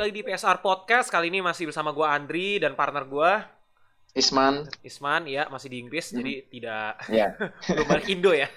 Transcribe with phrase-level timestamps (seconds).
[0.00, 1.12] lagi di PSR Podcast.
[1.12, 3.44] Kali ini masih bersama gua Andri dan partner gua
[4.10, 4.64] Isman.
[4.80, 6.16] Isman, ya masih di Inggris, Mhm.
[6.18, 7.28] jadi tidak Ya,
[7.76, 8.48] belum balik Indo ya.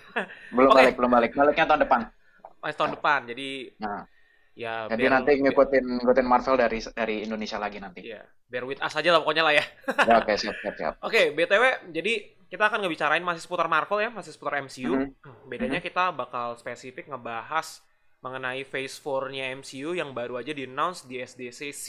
[0.49, 0.77] belum Oke.
[0.79, 1.31] balik, belum balik.
[1.35, 2.01] Baliknya tahun depan.
[2.57, 4.01] Masih tahun depan, jadi Nah,
[4.55, 4.73] ya.
[4.87, 7.99] jadi bear- nanti ngikutin ngikutin Marvel dari dari Indonesia lagi nanti.
[8.01, 9.65] Ya, bear with us aja lah pokoknya lah ya.
[10.07, 10.93] Ya, oke, siap, siap, siap.
[11.05, 12.13] Oke, BTW, jadi
[12.47, 14.95] kita akan ngebicarain masih seputar Marvel ya, masih seputar MCU.
[14.95, 15.45] Mhm.
[15.45, 17.83] Bedanya kita bakal spesifik ngebahas
[18.23, 21.87] mengenai Phase 4-nya MCU yang baru aja di-announce di SDCC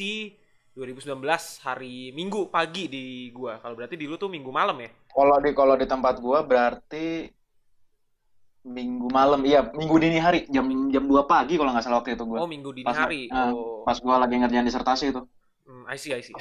[0.75, 1.23] 2019
[1.63, 3.63] hari Minggu pagi di gua.
[3.63, 4.91] Kalau berarti di lu tuh Minggu malam ya?
[5.15, 7.31] Kalau di kalau di tempat gua berarti
[8.65, 12.25] minggu malam, iya minggu dini hari jam jam 2 pagi kalau nggak salah waktu itu
[12.27, 12.43] gua.
[12.43, 13.29] Oh, Minggu dini Pas- hari.
[13.31, 13.87] ah, oh.
[13.87, 15.23] Pas gua lagi ngerjain disertasi itu.
[15.69, 16.35] Hmm, I see, I see.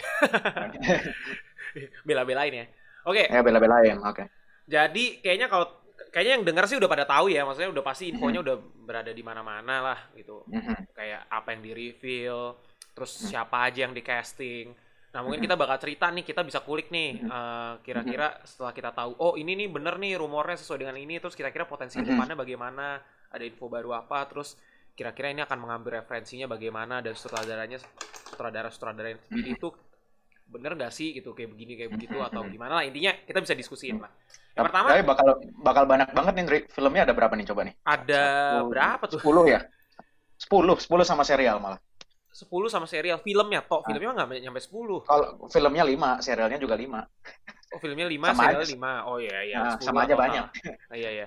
[2.07, 2.65] Bela-belain ya.
[3.03, 4.23] Oke, ya bela-belain, oke.
[4.63, 5.67] jadi kayaknya kalau
[6.13, 9.23] kayaknya yang dengar sih udah pada tahu ya, maksudnya udah pasti infonya udah berada di
[9.25, 10.45] mana-mana lah gitu.
[10.93, 12.53] Kayak apa yang di-reveal,
[12.93, 13.33] terus Hmm.
[13.33, 14.69] siapa aja yang di casting.
[15.13, 19.13] Nah, mungkin kita bakal cerita nih, kita bisa kulik nih eh, kira-kira setelah kita tahu,
[19.17, 22.97] oh ini nih bener nih rumornya sesuai dengan ini, terus kira-kira potensi depannya bagaimana,
[23.33, 24.57] ada info baru apa, terus
[24.93, 27.81] kira-kira ini akan mengambil referensinya bagaimana dan sutradaranya
[28.29, 29.25] sutradara-sutradara yang Hmm.
[29.29, 29.69] terpilih itu
[30.45, 33.97] bener gak sih gitu kayak begini kayak begitu atau gimana lah intinya kita bisa diskusiin
[33.97, 34.11] lah.
[34.53, 35.27] Yang Tapi pertama tapi bakal
[35.59, 37.73] bakal banyak banget nih filmnya ada berapa nih coba nih?
[37.81, 39.19] ada Satu- berapa tuh?
[39.19, 39.59] 10 ya?
[40.37, 41.79] 10, 10 sama serial malah.
[42.29, 43.85] 10 sama serial filmnya toh Ah.
[43.85, 47.05] filmnya nggak nyampe 10 Kalau filmnya 5, serialnya juga 5.
[47.69, 48.73] oh filmnya 5 Sama serialnya aja.
[48.73, 50.21] 5 oh iya iya Nah, 10 sama aja total.
[50.21, 50.45] banyak.
[50.87, 51.25] Ah, iya iya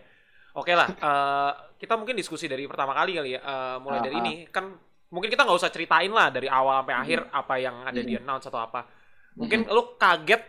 [0.52, 4.16] oke lah eh, kita mungkin diskusi dari pertama kali kali ya Eh, mulai Ah, dari
[4.16, 4.22] ah.
[4.22, 4.70] ini kan
[5.06, 7.02] mungkin kita nggak usah ceritain lah dari awal sampai Hmm.
[7.02, 8.80] akhir apa yang ada di announce atau apa
[9.36, 10.42] mungkin lu kaget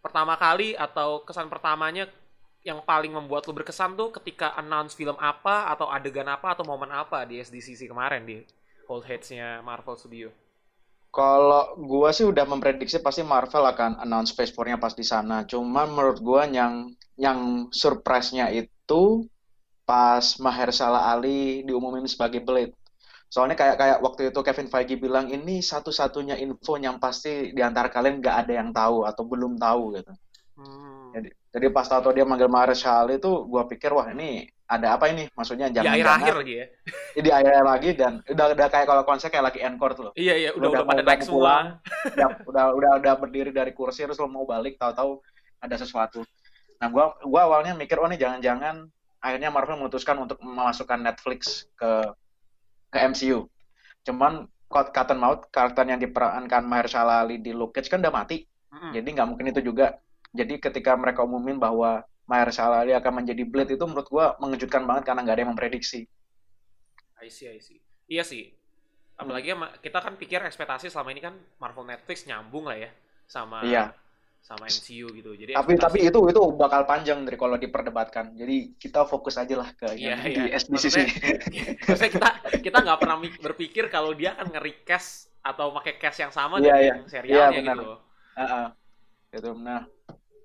[0.00, 2.08] pertama kali atau kesan pertamanya
[2.64, 6.92] yang paling membuat lu berkesan tuh ketika announce film apa atau adegan apa atau momen
[6.92, 8.40] apa di SDCC kemarin di
[8.88, 10.28] Old Heads-nya Marvel Studio
[11.10, 15.42] Kalau gua sih udah memprediksi pasti Marvel akan announce Phase 4-nya pas di sana.
[15.42, 19.26] Cuman menurut gua yang yang surprise-nya itu
[19.82, 22.78] pas Mahershala Ali diumumin sebagai Blade.
[23.30, 27.86] Soalnya kayak kayak waktu itu Kevin Feige bilang ini satu-satunya info yang pasti di antara
[27.86, 30.12] kalian nggak ada yang tahu atau belum tahu gitu.
[30.58, 31.14] Hmm.
[31.14, 35.14] Jadi, jadi pas tahu dia manggil Mahershala Ali itu gua pikir wah ini ada apa
[35.14, 35.30] ini?
[35.30, 36.66] Maksudnya di jangan akhir-akhir lagi ya
[37.22, 40.12] di akhir lagi dan udah udah kayak kalau konsep kayak lagi encore tuh loh.
[40.18, 41.54] iya iya udah Udah udah pada naik semua
[42.10, 45.22] udah udah udah udah berdiri dari kursi terus lo mau balik tahu-tahu
[45.62, 46.26] ada sesuatu.
[46.82, 48.90] Nah, gua gua awalnya mikir oh ini jangan-jangan
[49.22, 52.10] akhirnya Marvel memutuskan untuk memasukkan Netflix ke
[52.90, 53.46] ke MCU.
[54.04, 58.46] Cuman Cot- Cotton Mouth karakter yang diperankan Mahershala Ali di Luke Cage kan udah mati.
[58.70, 58.94] Mm-mm.
[58.94, 59.98] Jadi nggak mungkin itu juga.
[60.30, 65.10] Jadi ketika mereka umumin bahwa Mahershala Ali akan menjadi Blade itu menurut gua mengejutkan banget
[65.10, 66.06] karena nggak ada yang memprediksi.
[67.18, 67.82] I see, I see.
[68.06, 68.54] Iya sih.
[69.18, 72.90] Apalagi sama- kita kan pikir ekspektasi selama ini kan Marvel Netflix nyambung lah ya
[73.26, 73.90] sama Iya.
[74.40, 75.30] Sama MCU gitu.
[75.36, 78.34] Jadi Tapi ekspektasi- tapi itu itu bakal panjang dari kalau diperdebatkan.
[78.34, 80.34] Jadi kita fokus aja lah ke Iya, yang iya.
[80.34, 80.96] di SDCC.
[81.88, 82.28] Maksudnya kita
[82.58, 86.72] kita nggak pernah berpikir kalau dia akan nge-recast atau pakai cast yang sama Iya, dari
[86.76, 86.90] iya.
[86.90, 87.76] yang serialnya Iya, benar.
[87.78, 87.92] gitu.
[88.36, 88.66] Heeh.
[89.30, 89.50] Gitu.
[89.56, 89.80] Nah,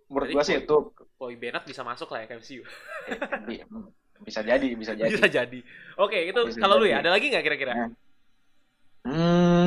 [0.06, 0.78] menurut Jadi gua sih itu
[1.18, 2.62] Chloe Bennett bisa masuk lah ya ke MCU.
[3.48, 3.66] bi-
[4.22, 5.10] bisa jadi, bisa jadi.
[5.12, 5.60] bisa jadi.
[5.98, 7.74] Oke, itu Bisa kalau lu ya, ada lagi nggak kira-kira?
[7.74, 7.90] Nah,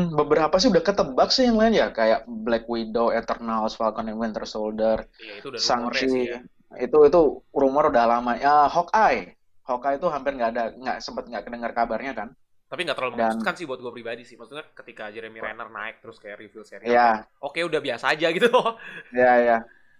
[0.09, 4.17] Hmm, beberapa sih udah ketebak sih yang lain ya, kayak Black Widow, Eternals, Falcon and
[4.17, 6.09] Winter Soldier, Iya, itu udah Shang-Chi.
[6.25, 6.41] ya.
[6.81, 7.21] Itu itu
[7.53, 8.37] rumor udah lama.
[8.37, 9.37] Ya, Hawkeye.
[9.69, 12.29] Hawkeye itu hampir nggak ada, nggak sempet nggak kedengar kabarnya kan?
[12.69, 14.37] Tapi nggak terlalu Dan- memuaskan sih buat gue pribadi sih.
[14.37, 16.89] Maksudnya ketika Jeremy Renner naik terus kayak reveal serial.
[16.89, 17.09] Iya.
[17.41, 18.77] Oke, udah biasa aja gitu loh.
[19.17, 19.59] Ya, ya.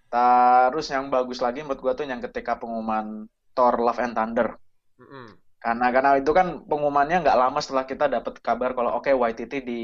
[0.09, 4.57] Terus yang bagus lagi menurut gua tuh yang ketika pengumuman Thor Love and Thunder.
[5.01, 5.48] Mm-mm.
[5.59, 9.81] Karena karena itu kan pengumumannya nggak lama setelah kita dapat kabar kalau oke Waititi di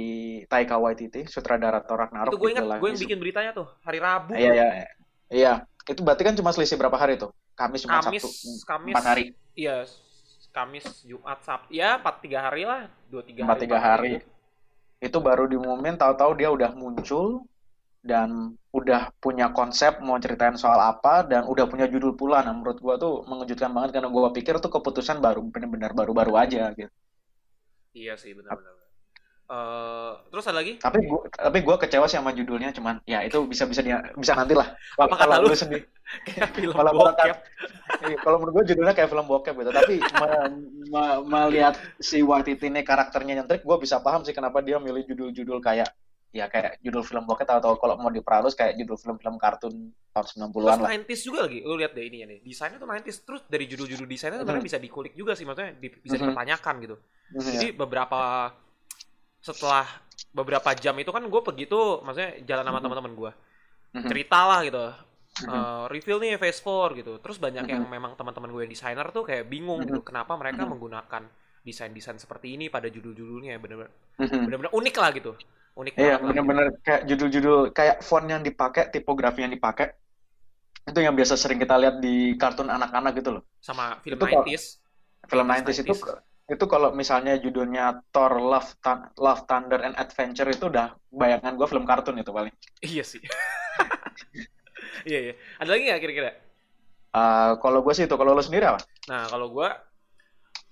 [0.46, 2.80] Taika Waititi sutradara Thor Ragnarok itu gue gitu ingat, lagi.
[2.80, 4.32] gue yang bikin beritanya tuh hari Rabu.
[4.38, 4.66] Iya iya
[5.34, 5.52] iya.
[5.84, 7.34] Itu berarti kan cuma selisih berapa hari tuh?
[7.58, 8.30] Kamis cuma Kamis, Sabtu.
[8.64, 9.24] Kamis, Empat hari.
[9.54, 9.76] Iya,
[10.54, 11.70] Kamis, Jumat, Sabtu.
[11.70, 13.62] Ya, empat tiga hari lah, dua tiga Empat hari.
[13.66, 14.12] tiga empat hari.
[15.02, 17.44] Itu baru diumumin tahu-tahu dia udah muncul
[18.04, 22.44] dan udah punya konsep mau ceritain soal apa dan udah punya judul pula.
[22.44, 26.68] Nah, menurut gua tuh mengejutkan banget karena gua pikir tuh keputusan baru benar-benar baru-baru aja
[26.76, 26.92] gitu.
[27.96, 28.76] Iya sih, benar-benar.
[29.44, 30.72] Eh, terus ada lagi?
[30.80, 34.36] Tapi gua tapi gua kecewa sih sama judulnya cuman ya itu bisa bisa dia bisa
[34.36, 34.68] nanti lah.
[35.00, 35.48] Apa kata lu?
[35.48, 35.84] lu sendiri
[36.28, 37.36] Kayak film Kalau bokep.
[38.04, 39.72] Iya, kalau menurut gue judulnya kayak film bokep gitu.
[39.72, 40.50] Tapi me-
[40.92, 45.58] me- melihat si Waititi ini karakternya nyentrik, gue bisa paham sih kenapa dia milih judul-judul
[45.64, 45.88] kayak
[46.34, 50.50] ya kayak judul film bokep atau kalau mau diperhalus kayak judul film-film kartun tahun 90-an
[50.50, 50.90] Terus lah.
[50.90, 51.58] 90s juga lagi.
[51.62, 52.42] Lu lihat deh ininya nih.
[52.42, 53.18] Desainnya tuh 90s.
[53.22, 55.46] Terus dari judul-judul desainnya tuh sebenarnya bisa dikulik juga sih.
[55.46, 56.20] Maksudnya di- bisa Mhm.
[56.26, 56.96] dipertanyakan gitu.
[57.30, 58.20] Mhm, Jadi beberapa
[59.38, 59.86] setelah
[60.30, 62.84] beberapa jam itu kan gue pergi tuh maksudnya jalan sama Mhm.
[62.84, 63.30] teman-teman gue
[63.94, 64.08] Mhm.
[64.08, 64.86] cerita lah gitu
[65.34, 65.50] Mhm.
[65.50, 67.90] Eh, reveal nih Phase 4 gitu terus banyak yang Mhm.
[67.90, 70.06] memang teman-teman gue yang desainer tuh kayak bingung gitu Mhm.
[70.06, 70.70] kenapa mereka Mhm.
[70.70, 71.22] menggunakan
[71.60, 74.46] desain-desain seperti ini pada judul-judulnya bener-bener Mhm.
[74.46, 75.32] bener-bener unik lah gitu
[75.74, 79.94] unik Iya, bener-bener kayak judul-judul, kayak font yang dipakai, tipografi yang dipakai,
[80.84, 83.42] itu yang biasa sering kita lihat di kartun anak-anak gitu loh.
[83.58, 84.64] sama film Itu kok- 90s
[85.24, 85.94] Film 90s, 90s itu,
[86.52, 91.64] itu kalau misalnya judulnya Thor Love, Thun- Love, Thunder, and Adventure itu udah bayangan gue
[91.64, 92.52] film kartun itu paling.
[92.92, 93.24] iya sih.
[95.04, 95.34] Iya iya.
[95.60, 96.30] Ada lagi nggak kira-kira?
[97.14, 98.80] Eh, kalau gue sih itu, kalau lo sendiri apa?
[99.08, 99.76] Nah, kalau gua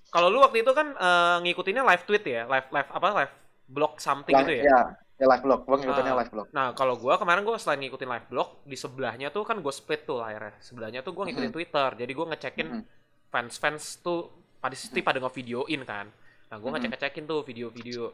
[0.09, 3.07] kalau lu waktu itu kan eh, ngikutinnya live tweet ya, live live apa?
[3.21, 3.33] Live
[3.73, 4.63] blog something Live- gitu ya.
[4.63, 4.79] ya,
[5.17, 6.19] ya live blog, gue ngikutinnya Ah.
[6.21, 6.47] live blog.
[6.53, 10.05] Nah, kalau gua kemarin gua selain ngikutin live blog, di sebelahnya tuh kan gue split
[10.05, 10.61] tuh layarnya.
[10.61, 11.57] Sebelahnya tuh gua ngikutin Mhm.
[11.57, 11.89] Twitter.
[11.97, 12.83] Jadi gua ngecekin Mhm.
[13.27, 14.29] fans-fans tuh
[14.61, 16.05] pada pasti pada ngevideoin kan.
[16.47, 16.69] Nah, Mhm.
[16.69, 18.13] ngecek-ngecekin tuh video-video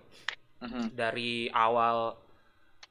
[0.61, 0.95] Mhm.
[0.95, 2.15] dari awal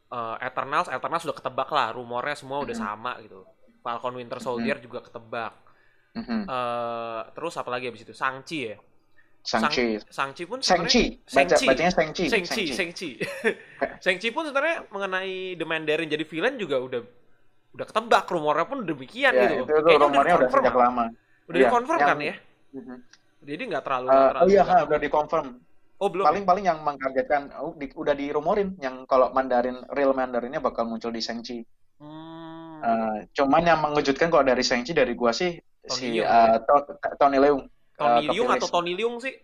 [0.09, 2.81] eh, Eternals, Eternals sudah ketebak lah, rumornya semua udah Mhm.
[2.81, 3.44] sama gitu.
[3.85, 5.53] Falcon Winter Soldier juga ketebak.
[6.17, 6.49] Mhm.
[6.49, 8.17] Eh, terus apa lagi abis itu?
[8.17, 8.81] Sangchi ya.
[9.40, 10.02] Shang-Chi.
[10.06, 11.25] Sangchi pun Shang-Chi.
[11.25, 12.25] Baca, bacanya Shang-Chi.
[12.29, 13.11] Shang-Chi, Shang-Chi.
[13.99, 17.00] Shang-Chi pun sebenarnya mengenai The Mandarin jadi villain juga udah
[17.69, 19.55] udah ketebak rumornya pun demikian Ya, gitu.
[19.55, 20.82] itu, itu Kayaknya rumornya udah dikonfirm sejak kan?
[20.85, 21.05] lama.
[21.49, 22.35] Udah Iya, dikonfirm yang- kan ya?
[22.69, 22.96] Mhm.
[23.38, 25.49] Jadi nggak terlalu, Eh, nggak terlalu oh iya, ha, udah dikonfirm.
[25.99, 26.25] Oh belum.
[26.25, 31.19] Paling-paling yang mengkagetkan, oh, di- udah dirumorin yang kalau Mandarin real Mandarinnya bakal muncul di
[31.19, 31.58] Shang-Chi.
[31.99, 32.79] Hmm.
[32.79, 36.87] Eh, cuman yang mengejutkan kalau dari Shang-Chi dari gua sih Tony si Leung, eh, To-
[37.17, 37.62] Tony Leung.
[37.98, 38.56] Tony Eh, Leung kepilih.
[38.56, 39.34] atau Tony Leung sih?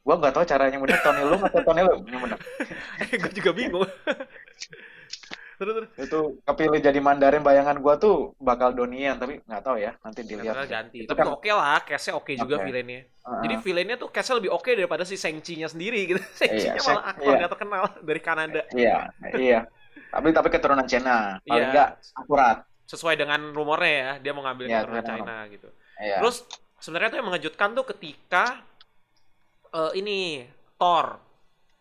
[0.00, 2.38] Gua nggak tahu caranya bener Tony Leung atau Tony Leung yang bener.
[3.20, 3.84] gue juga bingung.
[5.58, 5.90] terus terus.
[5.98, 10.54] Itu kepilih jadi Mandarin bayangan gua tuh bakal Donian tapi nggak tahu ya nanti dilihat.
[10.54, 10.98] Ternyata ganti.
[11.02, 12.64] Itu Tapi kan- oke lah, case-nya oke juga Oke.
[12.64, 13.00] villainnya.
[13.02, 13.40] Heeh.
[13.42, 16.20] Jadi villainnya tuh case-nya lebih oke daripada si Shang-Chi-nya sendiri gitu.
[16.38, 17.36] Shang-Chi-nya Shang- malah aktor iya.
[17.36, 18.60] nggak terkenal dari Kanada.
[18.70, 18.98] Iya,
[19.34, 19.60] iya.
[20.08, 21.72] Tapi tapi keturunan Cina, paling Iya.
[21.74, 22.56] nggak akurat.
[22.86, 25.68] Sesuai dengan rumornya ya, dia mau ngambil Iya, keturunan China gitu.
[25.98, 26.16] Iya.
[26.22, 26.36] Terus
[26.78, 28.44] sebenarnya tuh yang mengejutkan tuh ketika
[29.74, 30.44] eh, ini
[30.80, 31.06] Thor.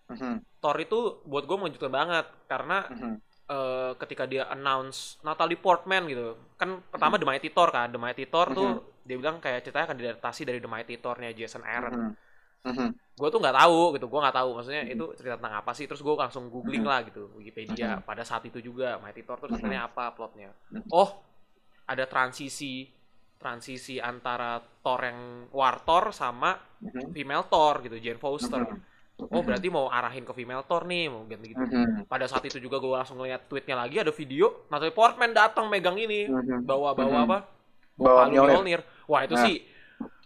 [0.07, 3.13] Mhm, Thor itu buat gue mengejutkan banget karena mhm,
[3.47, 6.35] eh, ketika dia announce Natalie Portman gitu.
[6.59, 7.21] Kan pertama Mhm.
[7.21, 7.87] The Mighty Thor kan.
[7.93, 8.69] The Mighty Thor tuh
[9.07, 11.93] dia bilang kayak ceritanya akan diadaptasi dari The Mighty Thor-nya Jason Aaron.
[11.93, 12.11] mhm,
[12.67, 14.05] mhm, Gue tuh nggak tahu gitu.
[14.11, 14.93] Gue nggak tahu maksudnya Mhm.
[14.93, 15.85] itu cerita tentang apa sih.
[15.89, 16.89] Terus gue langsung googling Mhm.
[16.91, 19.57] lah gitu Wikipedia pada saat itu juga Mighty Thor tuh Mhm.
[19.57, 20.51] ceritanya apa plotnya.
[20.69, 20.91] Mhm.
[20.91, 21.09] Oh,
[21.87, 22.87] ada transisi
[23.37, 25.19] transisi antara Thor yang
[25.53, 28.61] War Thor sama mhm, female Thor gitu, Jane Foster.
[28.65, 28.81] mhm,
[29.17, 31.57] Oh berarti mau arahin ke female Thor nih, mau gitu.
[32.05, 35.97] Pada saat itu juga gue langsung ngeliat tweetnya lagi ada video Natalie Portman datang megang
[35.97, 36.29] ini,
[36.61, 37.25] bawa-bawa Mhm.
[37.25, 37.37] apa?
[37.97, 38.81] Bawa Mjolnir.
[39.09, 39.43] Wah itu Nah.
[39.45, 39.55] sih,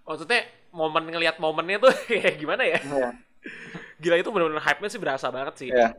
[0.04, 0.44] maksudnya
[0.76, 2.80] momen ngelihat momennya tuh kayak gimana ya?
[2.84, 3.10] Iya,
[4.02, 5.70] Gila itu bener-bener hype-nya sih berasa banget sih.
[5.72, 5.94] iya.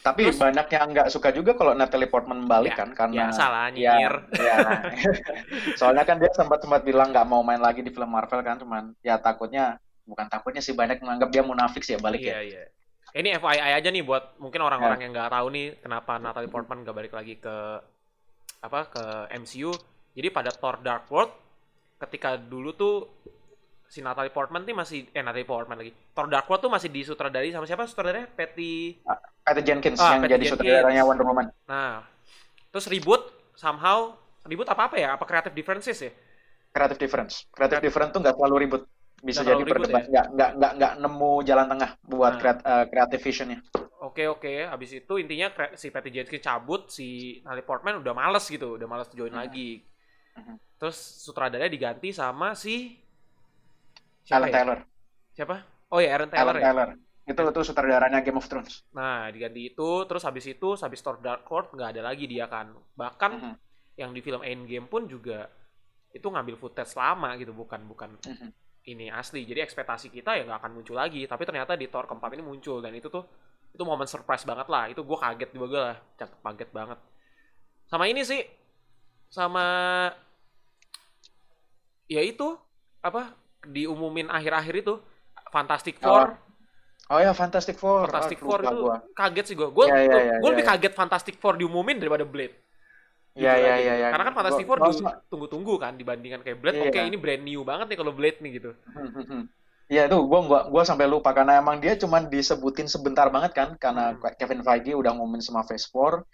[0.00, 3.44] Tapi Terus- banyak yang nggak suka juga kalau Natalie Portman balik Ya, kan karena biasa
[3.44, 4.14] lah, ya, nyinyir.
[4.34, 4.56] ya.
[5.78, 8.96] Soalnya kan dia sempat sempat bilang nggak mau main lagi di film Marvel kan, cuman
[8.98, 12.40] ya takutnya bukan takutnya sih banyak menganggap dia munafik sih ya balik Iya ya.
[12.42, 12.62] iya.
[13.12, 15.02] Ini FYI aja nih buat mungkin orang-orang Ya.
[15.04, 17.56] yang nggak tahu nih kenapa Natalie Portman nggak balik lagi ke
[18.58, 19.04] apa ke
[19.36, 19.70] MCU.
[20.12, 21.30] Jadi pada Thor Dark World
[22.00, 22.94] ketika dulu tuh
[23.92, 25.92] si Natalie Portman tuh masih eh Natalie Portman lagi.
[26.16, 28.24] Thor Dark World tuh masih disutradari sama siapa sutradaranya?
[28.32, 29.04] Patty.
[29.44, 30.64] Patty Jenkins Ah, yang Patty jadi Jenkins.
[30.64, 31.46] sutradaranya Wonder Woman.
[31.68, 32.00] Nah,
[32.72, 33.20] terus reboot
[33.52, 34.16] somehow
[34.48, 35.12] reboot apa apa ya?
[35.12, 36.08] Apa creative differences ya?
[36.72, 37.44] Creative difference.
[37.52, 38.82] Creative difference tuh nggak terlalu ribut.
[39.20, 40.08] Bisa jadi ribut berdebat.
[40.08, 42.40] Nggak nggak nggak nggak nemu jalan tengah buat Nah.
[42.40, 43.58] creat- eh, creative visionnya.
[44.02, 48.80] Oke oke, habis itu intinya si Patty Jenkins cabut, si Natalie Portman udah males gitu,
[48.80, 49.38] udah males join Mhm.
[49.38, 49.84] lagi.
[50.32, 50.56] Mhm.
[50.80, 52.98] Terus sutradaranya diganti sama si
[54.28, 54.58] siapa Alan ya?
[54.58, 54.78] Taylor.
[55.36, 55.56] Siapa?
[55.92, 56.70] Oh ya Aaron Taylor Alan ya.
[56.72, 56.88] Taylor.
[57.30, 58.74] Itu itu sutradaranya Game of Thrones.
[58.92, 62.76] Nah diganti itu, terus habis itu habis Thor Dark World nggak ada lagi dia kan.
[62.96, 63.56] Bahkan Mhm,
[64.00, 65.48] yang di film Endgame pun juga
[66.12, 68.52] itu ngambil footage lama gitu, bukan bukan mhm.
[68.88, 69.44] ini asli.
[69.48, 71.24] Jadi ekspektasi kita ya nggak akan muncul lagi.
[71.28, 73.24] Tapi ternyata di Thor keempat ini muncul dan itu tuh
[73.74, 74.84] itu momen surprise banget lah.
[74.92, 76.98] Itu gue kaget juga lah, Cak- kaget banget.
[77.90, 78.42] Sama ini sih,
[79.32, 79.64] sama
[82.10, 82.54] ya itu
[83.02, 84.94] apa diumumin akhir-akhir itu
[85.48, 86.34] Fantastic Four.
[87.08, 88.08] Oh ya Fantastic Four.
[88.08, 88.96] Fantastic Ah, Four itu gua.
[89.12, 89.68] kaget sih gue.
[89.68, 90.70] Gue Ya, ya, ya, gue ya, lebih ya.
[90.72, 92.56] kaget Fantastic Four diumumin daripada Blade.
[93.32, 94.08] Iya Jujur iya iya iya.
[94.10, 96.78] Karena kan Fantastic Gua- Four sama- tunggu-tunggu kan dibandingkan kayak Blade.
[96.78, 96.88] Iya.
[96.88, 98.70] Oke ini brand new banget nih kalau Blade nih gitu.
[99.86, 103.68] Iya tuh, gua gua gua sampai lupa karena emang dia cuman disebutin sebentar banget kan
[103.76, 104.24] karena Hmm.
[104.34, 106.24] Kevin Feige udah ngumumin sama Phase 4.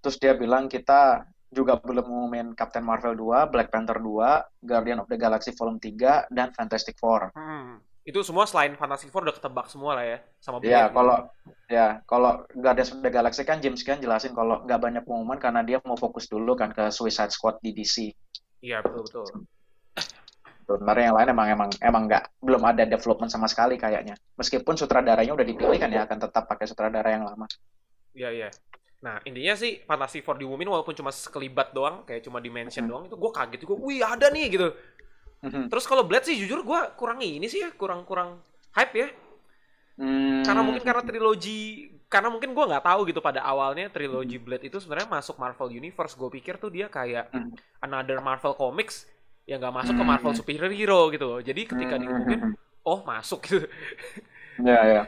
[0.00, 5.08] Terus dia bilang kita juga belum ngumumin Captain Marvel 2, Black Panther 2, Guardian of
[5.10, 7.30] the Galaxy Volume 3 dan Fantastic Four.
[7.32, 7.78] Hmm.
[8.06, 10.70] Itu semua selain Fantastic Four udah ketebak semua lah ya sama Blade.
[10.70, 11.16] Ya, kalau
[11.66, 15.66] ya kalau Guardians of the Galaxy kan James Gunn jelasin kalau nggak banyak pengumuman karena
[15.66, 18.14] dia mau fokus dulu kan ke Suicide Squad di DC.
[18.62, 19.26] Iya betul betul.
[20.66, 24.14] Sebenarnya yang lain emang emang emang nggak belum ada development sama sekali kayaknya.
[24.38, 27.46] Meskipun sutradaranya udah dipilih kan ya akan tetap pakai sutradara yang lama.
[28.14, 28.48] Iya iya.
[29.06, 32.90] Nah intinya sih Fantastic Four diumumin walaupun cuma sekelibat doang, kayak cuma di mention Mhm.
[32.90, 33.74] doang itu gue kaget juga.
[33.78, 34.68] Wih ada nih gitu.
[35.46, 35.70] Mhm.
[35.70, 38.42] Terus kalau Blade sih jujur gue kurang ini sih ya, kurang kurang
[38.74, 39.08] hype ya.
[39.96, 40.42] Hmm.
[40.44, 44.76] Karena mungkin karena trilogi, karena mungkin gue nggak tahu gitu pada awalnya trilogi Blade itu
[44.76, 46.18] sebenarnya masuk Marvel Universe.
[46.18, 47.54] Gue pikir tuh dia kayak Hmm.
[47.80, 49.06] another Marvel Comics
[49.46, 50.10] yang nggak masuk ke Hmm.
[50.10, 51.40] Marvel superhero gitu loh.
[51.40, 52.02] Jadi ketika Hmm.
[52.02, 52.40] diumumin,
[52.82, 53.62] oh masuk gitu.
[54.62, 55.02] Ya, ya.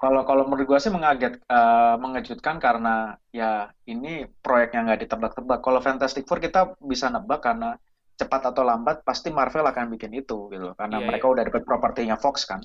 [0.00, 5.60] Kalau kalau menurut gue sih mengaget, eh, mengejutkan karena ya ini proyeknya nggak ditebak-tebak.
[5.60, 7.76] Kalau Fantastic Four kita bisa nebak karena
[8.14, 10.72] cepat atau lambat pasti Marvel akan bikin itu gitu.
[10.78, 12.62] Karena Iya, mereka udah dapat propertinya Fox kan.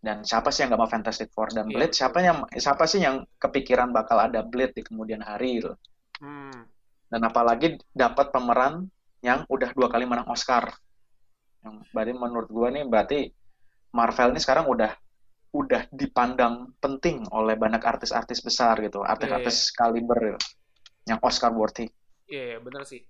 [0.00, 1.92] Dan siapa sih yang nggak mau Fantastic Four dan Iya, Blade?
[1.92, 1.98] betul.
[1.98, 5.74] Siapa yang siapa sih yang kepikiran bakal ada Blade di kemudian hari gitu.
[6.22, 6.64] Hmm.
[7.10, 8.86] Dan apalagi dapat pemeran
[9.24, 10.70] yang udah dua kali menang Oscar.
[11.64, 13.18] Yang berarti menurut gua nih berarti
[13.90, 14.92] Marvel ini sekarang udah
[15.64, 20.40] udah dipandang penting oleh banyak artis-artis besar gitu, artis-artis kaliber gitu,
[21.08, 21.88] yang Oscar worthy.
[22.28, 23.00] Iya, yeah, bener sih.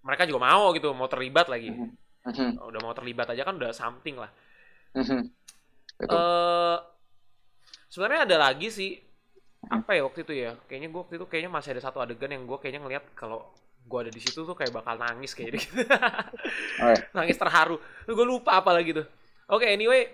[0.00, 1.74] Mereka juga mau gitu, mau terlibat lagi.
[1.74, 1.88] Mhm.
[2.20, 2.50] Mhm.
[2.60, 4.30] Udah mau terlibat aja kan udah something lah.
[4.96, 5.20] Mhm.
[6.00, 6.16] Gitu.
[6.16, 6.78] Eh
[7.90, 8.90] sebenarnya ada lagi sih
[9.68, 12.48] apa ya waktu itu ya kayaknya gue waktu itu kayaknya masih ada satu adegan yang
[12.48, 13.52] gue kayaknya ngeliat kalau
[13.84, 15.84] gue ada di situ tuh kayak bakal nangis kayaknya gitu.
[16.80, 17.02] Oh, iya.
[17.16, 17.76] nangis terharu
[18.08, 19.04] gue lupa apa lagi tuh
[19.52, 20.08] oke anyway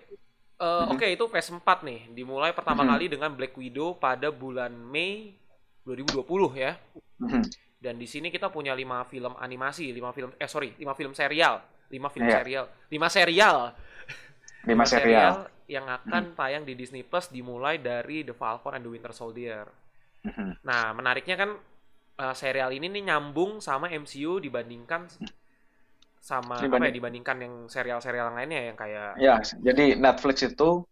[0.56, 2.90] eh, oke itu phase 4 nih dimulai pertama Mhm.
[2.90, 5.36] kali dengan Black Widow pada bulan Mei
[5.82, 6.74] 2020 ya
[7.20, 7.42] Mhm.
[7.78, 11.60] dan di sini kita punya lima film animasi lima film eh sorry lima film serial
[11.86, 12.36] lima film Iya.
[12.42, 13.58] serial lima serial
[14.66, 15.46] Lima serial.
[15.70, 19.70] yang akan tayang di Disney Plus dimulai dari The Falcon and the Winter Soldier.
[20.26, 20.58] Mhm.
[20.66, 21.54] Nah, menariknya kan
[22.16, 25.06] uh, serial ini nih nyambung sama MCU dibandingkan
[26.26, 30.82] sama apa ya Dibanding- dibandingkan yang serial-serial lainnya yang kayak Ya, jadi Netflix itu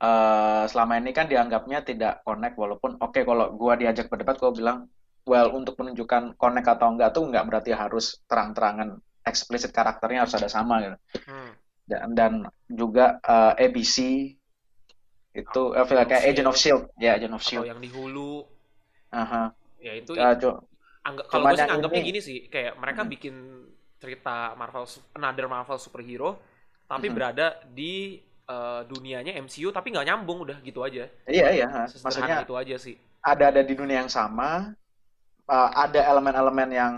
[0.00, 4.78] eh, selama ini kan dianggapnya tidak connect walaupun oke kalau gua diajak berdebat gua bilang
[5.24, 10.48] well untuk menunjukkan connect atau enggak tuh enggak berarti harus terang-terangan eksplisit karakternya harus ada
[10.48, 10.96] sama gitu.
[11.26, 11.50] hmm,
[11.84, 12.32] Dan, dan
[12.70, 13.96] juga eh, ABC
[15.34, 16.32] itu Agent of kayak Shield.
[16.32, 17.66] Agent of Shield, ya Agent of atau Shield.
[17.68, 18.32] yang di Hulu
[19.10, 19.52] Aha.
[19.78, 20.64] ya itu Jo-
[21.00, 23.10] anggap kalau gue sih anggapnya ini- gini sih kayak mereka Mhm.
[23.10, 23.34] bikin
[23.98, 26.38] cerita Marvel another Marvel superhero
[26.88, 27.14] tapi Mhm.
[27.14, 31.66] berada di uh, dunianya MCU tapi nggak nyambung udah gitu aja Iya iya,
[32.00, 34.72] maksudnya itu aja sih ada-ada di dunia yang sama,
[35.48, 36.92] eh, ada elemen-elemen yang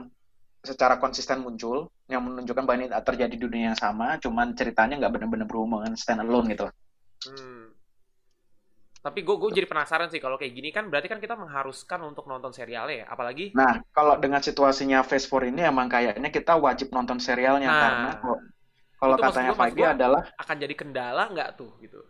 [0.61, 5.13] secara konsisten muncul yang menunjukkan bahwa ini terjadi di dunia yang sama, cuman ceritanya nggak
[5.17, 6.69] benar-benar berhubungan stand alone gitu.
[7.25, 7.70] Hmm.
[9.01, 12.29] Tapi gue gue jadi penasaran sih kalau kayak gini kan berarti kan kita mengharuskan untuk
[12.29, 16.93] nonton serialnya ya, apalagi Nah, kalau dengan situasinya Phase 4 ini emang kayaknya kita wajib
[16.95, 18.11] nonton serialnya Nah, karena
[19.01, 22.01] kalau katanya gua- adalah akan jadi kendala nggak tuh gitu.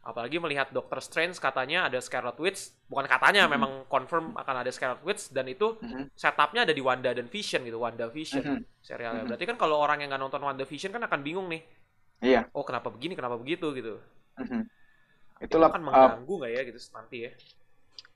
[0.00, 3.52] Apalagi melihat Doctor Strange katanya ada Scarlet Witch, bukan katanya Mhm.
[3.52, 7.60] memang confirm akan ada Scarlet Witch dan itu Mhm, setupnya ada di Wanda dan Vision
[7.68, 9.28] gitu, Wanda Vision mhm, serialnya.
[9.28, 11.60] Berarti kan kalau orang yang nggak nonton Wanda Vision kan akan bingung nih,
[12.24, 12.48] iya.
[12.56, 14.00] oh kenapa begini, kenapa begitu gitu.
[14.38, 14.70] mhm.
[15.40, 17.30] Itu Itulah akan uh, mengganggu nggak ya gitu nanti ya?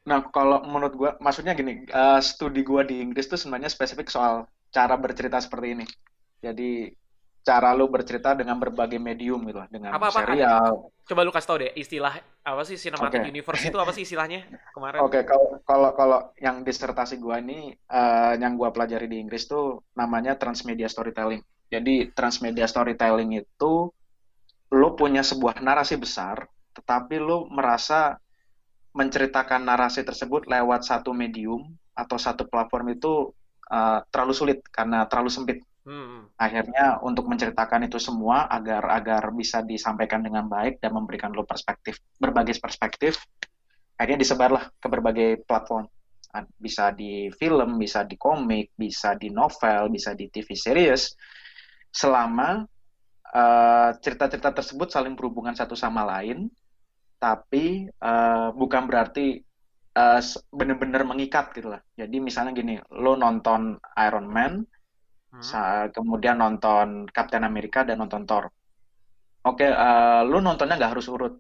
[0.05, 4.45] Nah, kalau menurut gua, maksudnya gini, eh, studi gua di Inggris tuh sebenarnya spesifik soal
[4.69, 5.87] cara bercerita seperti ini.
[6.45, 6.93] Jadi,
[7.41, 10.93] cara lu bercerita dengan berbagai medium gitu lah, dengan Apa-apa, serial.
[11.09, 13.33] Coba lu kasih tau deh istilah apa sih cinematic Oke.
[13.33, 14.45] universe itu apa sih istilahnya
[14.77, 15.01] kemarin?
[15.05, 19.89] Oke, kalau kalau kalau yang disertasi gua ini, eh, yang gua pelajari di Inggris tuh
[19.97, 21.41] namanya transmedia storytelling.
[21.73, 23.89] Jadi, transmedia storytelling itu
[24.69, 28.19] lu punya sebuah narasi besar, tetapi lu merasa
[28.95, 33.35] menceritakan narasi tersebut lewat satu medium atau satu platform itu
[33.71, 35.59] uh, terlalu sulit karena terlalu sempit.
[35.85, 36.33] Hmm.
[36.41, 42.01] Akhirnya untuk menceritakan itu semua agar agar bisa disampaikan dengan baik dan memberikan lo perspektif
[42.17, 43.21] berbagai perspektif,
[44.01, 45.85] akhirnya disebarlah ke berbagai platform.
[46.59, 51.15] Bisa di film, bisa di komik, bisa di novel, bisa di TV series.
[51.95, 52.67] Selama
[53.31, 56.51] uh, cerita-cerita tersebut saling berhubungan satu sama lain,
[57.25, 59.41] tapi uh, bukan berarti
[60.01, 61.81] uh, s- benar-benar mengikat gitu lah.
[62.01, 63.61] Jadi misalnya gini, lo nonton
[64.07, 64.53] Iron Man,
[65.35, 65.91] Hmm.
[65.97, 68.45] kemudian nonton Captain America dan nonton Thor.
[69.51, 71.35] Oke, eh, lu nontonnya nggak harus urut.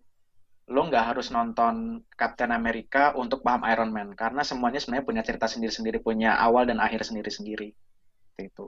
[0.74, 1.74] Lu nggak harus nonton
[2.20, 6.78] Captain America untuk paham Iron Man, karena semuanya sebenarnya punya cerita sendiri-sendiri, punya awal dan
[6.86, 7.68] akhir sendiri-sendiri.
[8.48, 8.64] Itu.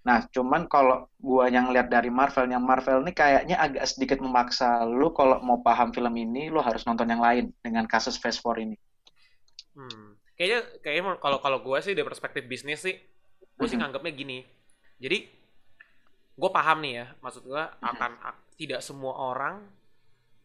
[0.00, 4.88] Nah, cuman kalau gua yang lihat dari Marvel, yang Marvel ini kayaknya agak sedikit memaksa
[4.88, 8.64] lu kalau mau paham film ini, lu harus nonton yang lain dengan kasus Phase 4
[8.64, 8.76] ini.
[9.76, 10.16] Hmm.
[10.34, 13.84] Kayaknya kayaknya kalau kalau gue sih dari perspektif bisnis sih, gue sih Mhm.
[13.84, 14.40] nganggapnya gini.
[14.96, 15.28] Jadi
[16.32, 17.84] gue paham nih ya, maksud gue Mhm.
[17.84, 19.68] akan ak- tidak semua orang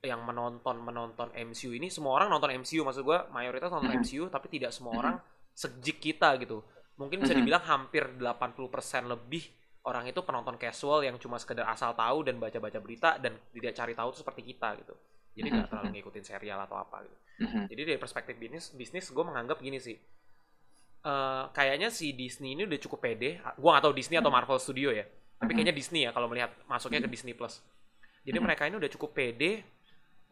[0.04, 3.90] yang menonton menonton MCU ini semua orang nonton MCU maksud gue mayoritas nonton.
[4.04, 5.16] MCU tapi tidak semua orang
[5.56, 6.60] sejik kita gitu
[6.96, 9.44] mungkin bisa dibilang hampir 80% lebih
[9.86, 13.94] orang itu penonton casual yang cuma sekedar asal tahu dan baca-baca berita dan tidak cari
[13.94, 14.96] tahu tuh seperti kita gitu.
[15.36, 17.18] Jadi nggak terlalu ngikutin serial atau apa gitu.
[17.76, 20.00] Jadi dari perspektif bisnis bisnis gue menganggap gini sih.
[21.06, 23.44] Eh, kayaknya si Disney ini udah cukup pede.
[23.60, 27.04] Gue gak tahu Disney atau Marvel Studio ya tapi kayaknya Disney ya kalau melihat masuknya
[27.04, 27.60] ke Disney Plus.
[28.26, 29.62] Jadi mereka ini udah cukup pede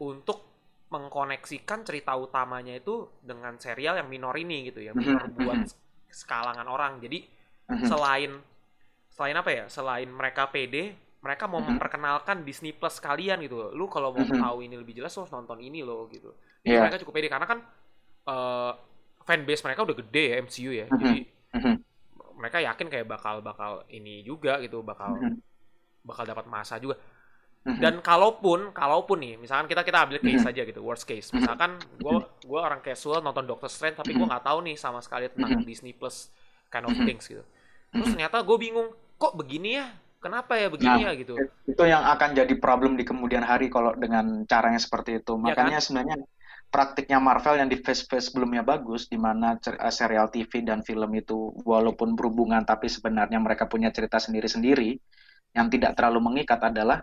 [0.00, 0.42] untuk
[0.90, 5.70] mengkoneksikan cerita utamanya itu dengan serial yang minor ini gitu ya minor buat.
[6.14, 7.26] Sekalangan orang jadi
[7.66, 7.86] Mhm.
[7.90, 8.30] selain
[9.10, 10.94] selain apa ya selain mereka pede
[11.24, 11.76] mereka mau Mhm.
[11.76, 14.38] memperkenalkan Disney Plus kalian gitu lu kalau mau Mhm.
[14.38, 16.30] tahu ini lebih jelas harus nonton ini loh gitu
[16.62, 16.80] jadi Iya.
[16.86, 17.58] mereka cukup pede karena kan
[18.24, 18.72] eh
[19.24, 20.98] fanbase mereka udah gede ya MCU ya Mhm.
[21.00, 21.18] jadi
[22.34, 25.16] mereka yakin kayak bakal bakal ini juga gitu bakal
[26.04, 27.00] bakal dapat masa juga
[27.64, 27.80] Mhm.
[27.80, 30.52] dan kalaupun kalaupun nih misalkan kita kita ambil case Mhm.
[30.52, 34.28] aja gitu worst case misalkan gue gue orang casual nonton Doctor Strange tapi gue Mhm.
[34.36, 35.64] nggak tahu nih sama sekali tentang Mhm.
[35.64, 36.28] Disney Plus
[36.68, 37.08] kind of Mhm.
[37.08, 37.40] things gitu
[37.88, 38.14] terus Mhm.
[38.20, 39.88] ternyata gue bingung kok begini ya
[40.20, 43.96] kenapa ya begini Nah, ya gitu itu yang akan jadi problem di kemudian hari kalau
[43.96, 45.32] dengan caranya seperti itu.
[45.40, 46.16] Iya Makanya sebenarnya
[46.68, 51.52] praktiknya Marvel yang di phase-phase sebelumnya bagus, di mana eh, serial TV dan film itu
[51.64, 54.96] walaupun berhubungan tapi sebenarnya mereka punya cerita sendiri-sendiri
[55.56, 57.00] yang tidak terlalu mengikat adalah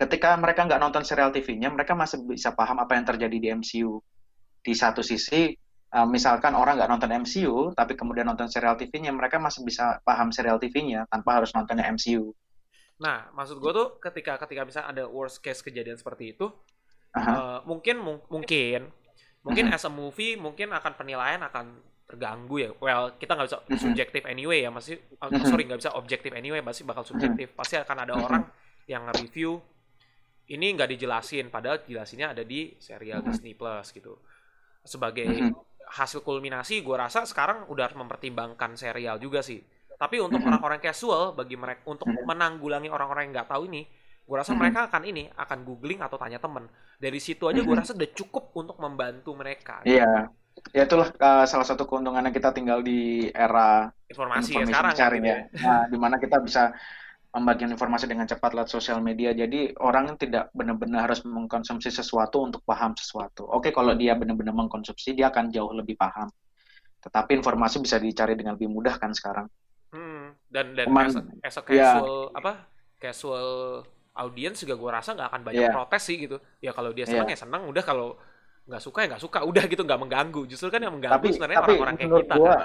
[0.00, 4.00] ketika mereka nggak nonton serial TV-nya, mereka masih bisa paham apa yang terjadi di MCU.
[4.64, 5.52] Di satu sisi,
[5.90, 10.32] eh, misalkan orang nggak nonton MCU, tapi kemudian nonton serial TV-nya, mereka masih bisa paham
[10.32, 12.32] serial TV-nya tanpa harus nontonnya MCU.
[13.00, 16.52] nah maksud gue tuh ketika ketika misalnya ada worst case kejadian seperti itu
[17.16, 18.92] eh, mungkin mung- mungkin
[19.40, 19.72] mungkin Mhm.
[19.72, 23.80] as a movie mungkin akan penilaian akan terganggu ya well kita nggak bisa Mhm.
[23.80, 25.48] subjektif anyway ya masih uh, Mhm.
[25.48, 28.44] sorry nggak bisa objektif anyway masih bakal subjektif pasti akan ada orang
[28.84, 29.64] yang nge-review
[30.50, 33.26] ini nggak dijelasin padahal jelasinnya ada di serial Mhm.
[33.26, 34.18] Disney Plus gitu.
[34.84, 35.52] Sebagai Mhm.
[35.90, 39.60] hasil kulminasi gue rasa sekarang udah harus mempertimbangkan serial juga sih.
[40.00, 40.48] Tapi untuk Mhm.
[40.48, 43.82] orang-orang casual bagi mereka untuk menanggulangi orang-orang yang nggak tahu ini
[44.30, 46.70] gue rasa mereka akan ini akan googling atau tanya temen.
[47.02, 49.82] Dari situ aja gue rasa udah cukup untuk membantu mereka.
[49.82, 50.30] Iya,
[50.76, 55.30] ya itulah uh, salah satu keuntungannya kita tinggal di era informasi ya sekarang sharing gitu
[55.32, 55.38] ya.
[55.64, 56.70] Nah, di mana kita bisa
[57.30, 59.30] membagikan informasi dengan cepat lewat sosial media.
[59.30, 63.46] Jadi orang tidak benar-benar harus mengkonsumsi sesuatu untuk paham sesuatu.
[63.46, 66.26] Oke, kalau dia benar-benar mengkonsumsi, dia akan jauh lebih paham.
[67.00, 69.46] Tetapi informasi bisa dicari dengan lebih mudah kan sekarang.
[69.94, 71.98] Hmm, dan dan Cuman, as, a, as a ya.
[71.98, 72.52] casual apa
[73.00, 73.48] casual
[74.14, 75.72] audience juga gue rasa nggak akan banyak Iya.
[75.74, 77.34] protes sih gitu ya kalau dia senang Iya.
[77.34, 78.14] ya senang udah kalau
[78.70, 81.58] nggak suka ya nggak suka udah gitu nggak mengganggu justru kan yang mengganggu Tapi sebenarnya
[81.64, 82.60] orang-orang kayak kita gua, kan.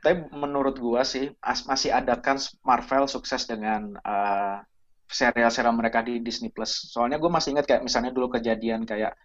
[0.00, 4.64] Tapi menurut gua sih as- masih ada kan Marvel sukses dengan uh,
[5.10, 6.70] serial-serial mereka di Disney Plus.
[6.70, 9.18] Soalnya gue masih ingat kayak misalnya dulu kejadian kayak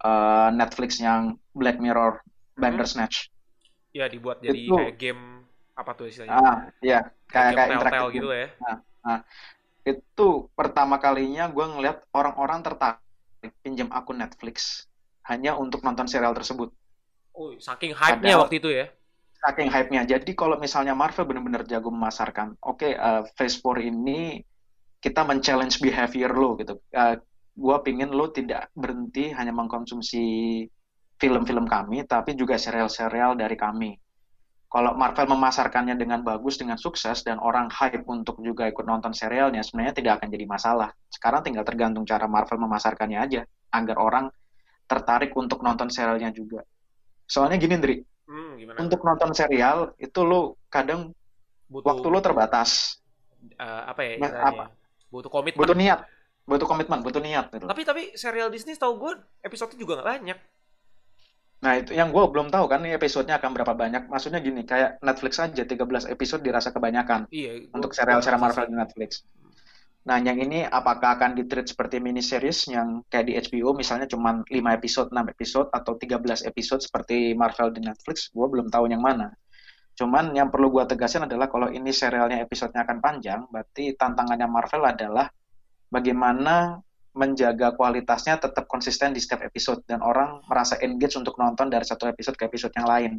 [0.00, 2.24] uh, Netflix yang Black Mirror
[2.56, 3.28] Bandersnatch.
[3.90, 5.22] ya dibuat jadi Itu- kayak game
[5.74, 6.38] apa tuh istilahnya?
[6.40, 8.46] Ah, iya, kayak kayak interactive gitu ya?
[9.84, 13.00] Itu pertama kalinya gue ngeliat orang-orang tertarik
[13.64, 14.86] pinjam akun Netflix
[15.26, 16.70] hanya untuk nonton serial tersebut.
[17.30, 18.90] oh saking hype-nya waktu itu ya
[19.40, 20.04] Saking hype-nya.
[20.04, 24.44] Jadi kalau misalnya Marvel benar-benar jago memasarkan, oke, eh, Phase 4 ini
[25.00, 26.76] kita men-challenge behavior lo gitu.
[26.92, 27.16] Eh,
[27.56, 30.24] gua pingin lo tidak berhenti hanya mengkonsumsi
[31.20, 33.92] film-film kami, tapi juga serial-serial dari kami.
[34.70, 39.66] Kalau Marvel memasarkannya dengan bagus, dengan sukses, dan orang hype untuk juga ikut nonton serialnya,
[39.66, 40.88] sebenarnya tidak akan jadi masalah.
[41.10, 43.42] Sekarang tinggal tergantung cara Marvel memasarkannya aja,
[43.74, 44.24] agar orang
[44.86, 46.62] tertarik untuk nonton serialnya juga.
[47.26, 47.96] Soalnya gini, Ndri,
[48.30, 51.10] hmm, gimana untuk nonton serial itu lo kadang
[51.66, 53.02] butuh waktu lo terbatas,
[53.58, 54.66] eh, apa ya Mas, istilahnya?
[55.10, 55.58] butuh komitmen.
[55.58, 56.00] Butuh niat,
[56.46, 57.66] butuh komitmen, butuh niat gitu.
[57.66, 59.12] tapi tapi serial Disney tahu gue
[59.42, 60.38] episode juga nggak banyak.
[61.60, 64.08] Nah itu yang gue belum tahu kan episodenya akan berapa banyak.
[64.08, 69.28] Maksudnya gini, kayak Netflix aja 13 episode dirasa kebanyakan iya untuk serial-serial Marvel di Netflix.
[70.00, 74.40] Nah yang ini apakah akan ditreat seperti mini series yang kayak di HBO misalnya cuma
[74.48, 79.04] 5 episode, 6 episode atau 13 episode seperti Marvel di Netflix, gue belum tahu yang
[79.04, 79.28] mana.
[80.00, 84.88] Cuman yang perlu gue tegasin adalah kalau ini serialnya episodenya akan panjang, berarti tantangannya Marvel
[84.88, 85.28] adalah
[85.92, 86.80] bagaimana
[87.12, 92.08] menjaga kualitasnya tetap konsisten di setiap episode dan orang merasa engage untuk nonton dari satu
[92.08, 93.12] episode ke episode yang lain.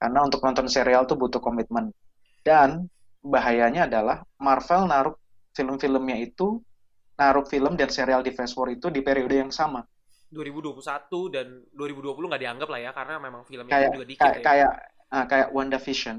[0.00, 1.92] Karena untuk nonton serial tuh butuh komitmen.
[2.40, 2.88] Dan
[3.20, 5.16] bahayanya adalah Marvel naruh
[5.56, 6.60] film-filmnya itu
[7.16, 9.80] naruh film dan serial di Phase War itu di periode yang sama.
[10.28, 14.44] 2021 dan 2020 nggak dianggap lah ya karena memang filmnya Kayak juga dikit kayak ya.
[14.44, 14.72] kayak
[15.14, 16.18] ah, kayak WandaVision,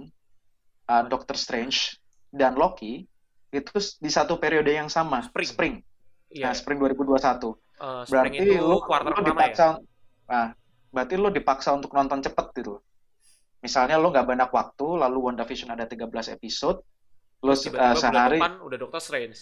[0.89, 2.01] uh, Doctor Strange
[2.33, 3.05] dan Loki
[3.53, 3.71] itu
[4.01, 5.47] di satu periode yang sama, Spring.
[5.47, 5.75] spring.
[6.33, 6.51] Iya.
[6.51, 7.55] Nah, spring 2021.
[7.77, 9.31] Eh, spring Berarti itu lu, quarter lu pertama ya.
[9.31, 9.67] dipaksa,
[10.27, 10.47] nah,
[10.91, 12.73] berarti lu dipaksa untuk nonton cepet gitu.
[13.63, 16.83] Misalnya lu nggak banyak waktu, lalu WandaVision ada 13 episode,
[17.41, 19.37] tiba-tiba uh, bulan sehari, depan udah Doctor Strange.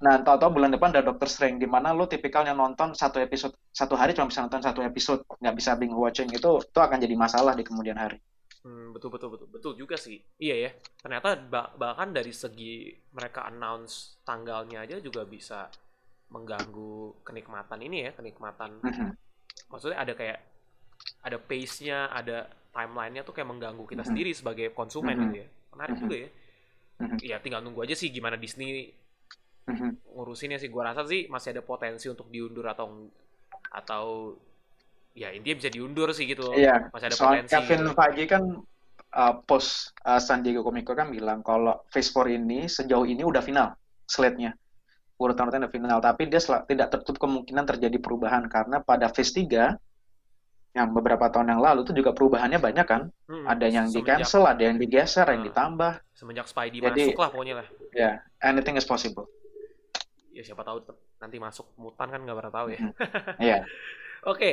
[0.00, 3.94] nah tahu-tahu bulan depan ada Doctor Strange, di mana lu tipikalnya nonton satu episode, satu
[4.00, 7.52] hari cuma bisa nonton satu episode, nggak bisa binge watching itu, itu akan jadi masalah
[7.52, 8.16] di kemudian hari.
[8.60, 10.20] Hmm, betul betul betul betul juga sih.
[10.36, 10.70] Iya ya.
[11.00, 15.68] Ternyata ba- bahkan dari segi mereka announce tanggalnya aja juga bisa
[16.28, 18.80] mengganggu kenikmatan ini ya, kenikmatan.
[18.84, 19.08] Mhm.
[19.72, 20.38] Maksudnya ada kayak
[21.24, 24.08] ada pace-nya, ada timeline-nya tuh kayak mengganggu kita Mhm.
[24.12, 25.22] sendiri sebagai konsumen Mhm.
[25.28, 25.48] gitu ya.
[25.76, 26.02] Menarik Mhm.
[26.04, 26.30] juga ya.
[27.00, 27.16] Mhm.
[27.24, 28.92] Ya tinggal nunggu aja sih gimana Disney
[29.66, 30.12] Mhm.
[30.14, 30.68] ngurusinnya sih.
[30.68, 33.08] Gua rasa sih masih ada potensi untuk diundur atau
[33.70, 34.34] atau
[35.16, 36.52] ya intinya bisa diundur sih gitu.
[36.54, 37.54] Iya, Masih ada soalnya potensi.
[37.56, 37.92] Kevin gitu.
[37.96, 38.42] Feige kan
[39.14, 43.22] uh, post uh, San Diego Comic Con kan bilang kalau Phase 4 ini sejauh ini
[43.24, 43.74] udah final
[44.06, 44.54] slate-nya.
[45.20, 49.76] Urutan-urutan udah final, tapi dia tidak tertutup kemungkinan terjadi perubahan karena pada Phase 3
[50.70, 53.10] yang beberapa tahun yang lalu itu juga perubahannya banyak kan.
[53.26, 55.46] Hmm, Ada yang di cancel, ada yang digeser, yang Ah.
[55.46, 55.92] ditambah.
[56.14, 57.66] semenjak Spidey Jadi- masuk lah pokoknya lah.
[57.90, 59.24] Ya, anything is possible.
[60.30, 60.84] Ya siapa tahu
[61.16, 62.80] nanti masuk mutan kan nggak pernah tahu ya.
[62.80, 62.92] Mhm.
[63.50, 63.58] Iya.
[64.24, 64.50] Oke.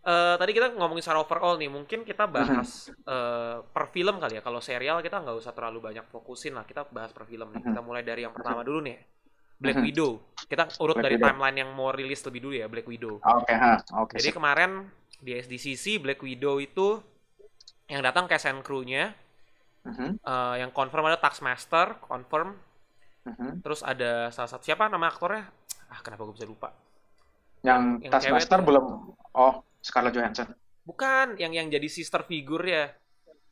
[0.00, 4.42] Eh, tadi kita ngomongin secara overall nih, mungkin kita bahas eh, per film kali ya.
[4.42, 6.64] Kalau serial kita nggak usah terlalu banyak fokusin lah.
[6.64, 7.60] Kita bahas per film nih.
[7.62, 8.96] Kita mulai dari yang pertama dulu nih.
[9.60, 9.76] Black.
[9.76, 10.16] Widow.
[10.40, 11.28] Kita urut Black dari Widow.
[11.28, 13.20] timeline yang mau rilis lebih dulu ya, Black Widow.
[13.20, 14.16] Oke, ha, oke.
[14.16, 14.40] Jadi sip.
[14.40, 14.88] kemarin
[15.20, 17.00] di SDCC Black Widow itu
[17.90, 19.12] yang datang cast and crew-nya
[19.80, 22.52] Mhm, eh, yang confirm ada Taskmaster, confirm.
[23.24, 23.64] mhm.
[23.64, 25.48] Terus ada salah satu siapa nama aktornya?
[25.88, 26.68] Ah, kenapa gue bisa lupa?
[27.64, 28.84] Yang yang Taskmaster belum.
[29.32, 30.52] Oh, Scarlett Johansson.
[30.84, 32.84] Bukan, yang yang jadi sister figure ya.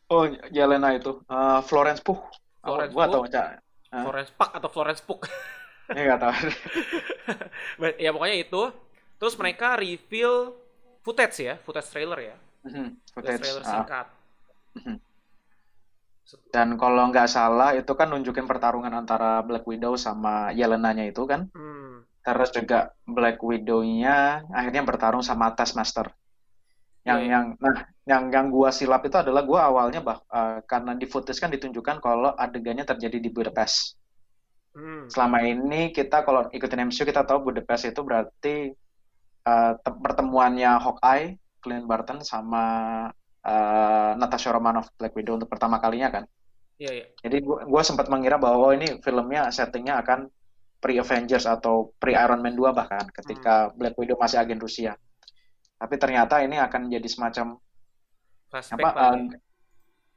[0.09, 1.21] Oh, Yelena itu.
[1.29, 2.21] Uh, Florence Pugh.
[2.65, 3.25] Oh, Florence gua Pugh.
[3.29, 3.49] Cak.
[3.89, 4.03] Hah?
[4.05, 5.21] Florence Puck atau Florence Pugh.
[5.89, 6.33] Nggak tahu.
[8.05, 8.63] ya pokoknya itu.
[9.17, 10.53] Terus mereka reveal
[11.09, 12.37] footage ya, footage trailer ya.
[12.69, 13.41] Mhm, Footage footage.
[13.41, 13.71] trailer Ah.
[13.73, 14.07] singkat.
[14.77, 14.97] Mhm.
[16.53, 21.49] Dan kalau nggak salah itu kan nunjukin pertarungan antara Black Widow sama Yelena-nya itu kan.
[21.57, 22.05] Hmm.
[22.21, 26.13] Terus juga Black Widow-nya akhirnya bertarung sama Taskmaster.
[27.09, 27.31] Yang Iya.
[27.33, 31.41] yang nah yang yang gua silap itu adalah gua awalnya bah eh, karena di footage
[31.41, 33.97] kan ditunjukkan kalau adegannya terjadi di Budapest.
[34.77, 35.09] Hmm.
[35.09, 38.77] Selama ini kita kalau ikutin MCU kita tahu Budapest itu berarti
[39.83, 42.65] tem- pertemuannya Hawkeye, Clint Barton sama
[43.43, 46.25] eh, Natasha Romanoff Black Widow untuk pertama kalinya kan.
[46.79, 47.07] Iya, iya.
[47.27, 50.31] Jadi gua, gua sempat mengira bahwa oh ini filmnya settingnya akan
[50.79, 54.95] pre-Avengers atau pre-Iron Man 2 bahkan ketika Black Widow masih agen Rusia.
[55.79, 57.59] Tapi ternyata ini akan jadi semacam
[58.49, 59.39] Flashback apa eh,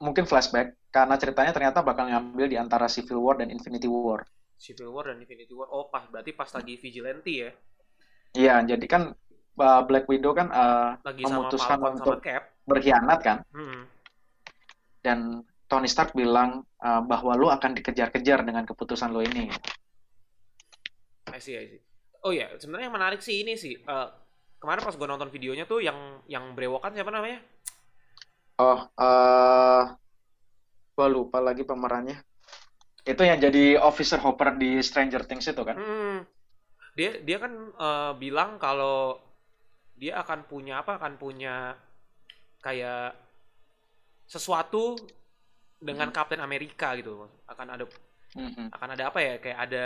[0.01, 4.25] mungkin flashback karena ceritanya ternyata bakal ngambil di antara Civil War dan Infinity War.
[4.57, 5.69] Civil War dan Infinity War.
[5.69, 7.51] Oh, pas berarti pas lagi vigilante ya.
[8.31, 9.11] Iya, jadi kan
[9.59, 12.43] uh, Black Widow kan uh, Lagi sama memutuskan Falcon untuk sama Cap.
[12.63, 13.83] berkhianat kan, Hmm.
[15.03, 19.51] dan Tony Stark bilang uh, bahwa lu akan dikejar-kejar dengan keputusan lo ini.
[21.31, 21.81] I see, I see.
[22.21, 23.79] Oh iya, sebenarnya yang menarik sih ini sih.
[23.79, 24.07] Eh,
[24.61, 27.41] kemarin pas gue nonton videonya tuh yang yang brewokan siapa namanya?
[28.61, 29.83] Oh, uh,
[30.93, 32.19] gua lupa lagi pemerannya.
[33.01, 35.73] Itu yang jadi Officer Hopper di Stranger Things itu kan?
[35.81, 36.19] Hmm.
[36.97, 39.19] Dia dia kan eh, bilang kalau
[39.95, 40.97] dia akan punya apa?
[40.99, 41.75] Akan punya
[42.61, 43.15] kayak
[44.27, 44.95] sesuatu
[45.81, 46.15] dengan Hmm.
[46.15, 47.27] Captain America gitu.
[47.47, 47.85] Akan ada
[48.35, 48.71] Mhm.
[48.75, 49.33] akan ada apa ya?
[49.43, 49.85] Kayak ada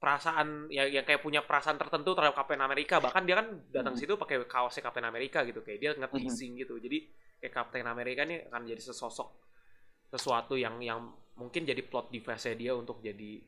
[0.00, 4.00] perasaan ya yang kayak punya perasaan tertentu terhadap Captain America bahkan dia kan datang Hmm.
[4.00, 7.04] situ pakai kaosnya Captain America gitu kayak dia nge-teasing gitu jadi
[7.36, 9.28] kayak Captain America ini akan jadi sesosok
[10.08, 11.04] sesuatu yang yang
[11.36, 13.44] mungkin jadi plot device dia untuk jadi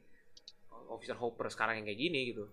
[0.92, 2.44] Officer Hopper sekarang yang kayak gini gitu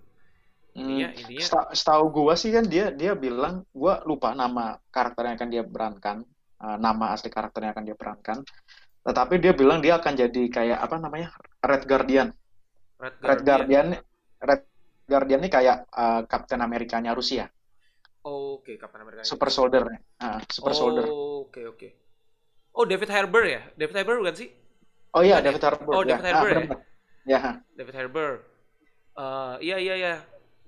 [0.78, 1.20] intinya Hmm.
[1.20, 5.50] intinya Seta- Setahu gua sih kan dia dia bilang gua lupa nama karakter yang akan
[5.50, 6.18] dia perankan,
[6.62, 8.38] uh, nama asli karakter yang akan dia perankan.
[9.02, 11.34] Tetapi dia bilang dia akan jadi kayak apa namanya
[11.66, 12.30] Red Guardian.
[13.02, 13.88] Red Red Guardian Guardian,
[14.46, 14.62] Red
[15.10, 17.50] Guardian ini kayak uh, Captain Amerikanya Rusia,
[18.22, 19.84] oke Captain America Super Soldier,
[20.22, 21.08] Ah, Super Soldier.
[21.10, 21.88] oh oke oke
[22.78, 24.50] oh David Harbour ya David Harbour bukan sih
[25.10, 25.50] Oh iya, ya?
[25.50, 25.94] David Harbour.
[25.98, 26.22] Oh, ya.
[26.22, 26.68] David Harbour ah, ya?
[27.30, 27.62] Ya.
[27.78, 28.42] David Harbour.
[29.14, 30.14] Eh, iya iya iya.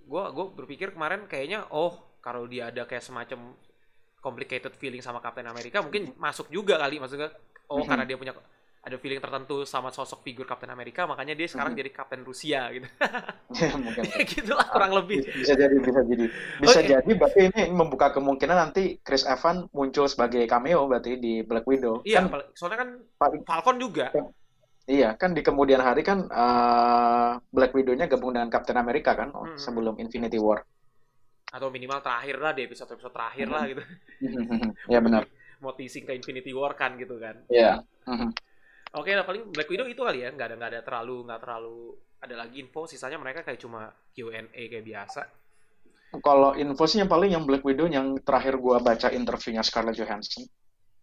[0.05, 3.57] Gua gua berpikir kemarin kayaknya oh kalau dia ada kayak semacam
[4.21, 7.33] complicated feeling sama Captain America mungkin masuk juga kali maksudnya
[7.65, 7.87] oh Mhm.
[7.89, 8.33] karena dia punya
[8.81, 11.79] ada feeling tertentu sama sosok figur Kapten Amerika, makanya dia sekarang Mhm.
[11.85, 12.89] jadi Kapten Rusia gitu.
[13.61, 14.01] Ya, mungkin.
[14.09, 15.21] Kayak gitulah kurang lebih.
[15.21, 16.25] Bisa, bisa jadi, bisa jadi.
[16.57, 16.89] Bisa Oke.
[16.89, 22.01] jadi berarti ini membuka kemungkinan nanti Chris Evans muncul sebagai cameo berarti di Black Widow.
[22.01, 22.89] Iya, Kan soalnya kan
[23.45, 24.09] Falcon juga.
[24.85, 29.57] Iya, kan di kemudian hari kan eh, Black Widow-nya gabung dengan Captain America kan Mhm.
[29.57, 30.63] sebelum Infinity War.
[31.51, 33.53] atau minimal terakhir lah di episode-episode terakhir Mhm.
[33.53, 33.81] lah gitu.
[34.87, 35.27] Ya benar.
[35.59, 37.43] Mau teasing ke Infinity War kan gitu kan.
[37.51, 37.83] Iya.
[38.07, 38.31] Mhm.
[38.95, 41.79] Oke, nah paling Black Widow itu kali ya, nggak ada nggak ada terlalu nggak terlalu
[42.23, 45.21] ada lagi info, sisanya mereka kayak cuma Q&A kayak biasa.
[46.23, 50.47] Kalau info sih yang paling yang Black Widow yang terakhir gua baca interviewnya Scarlett Johansson,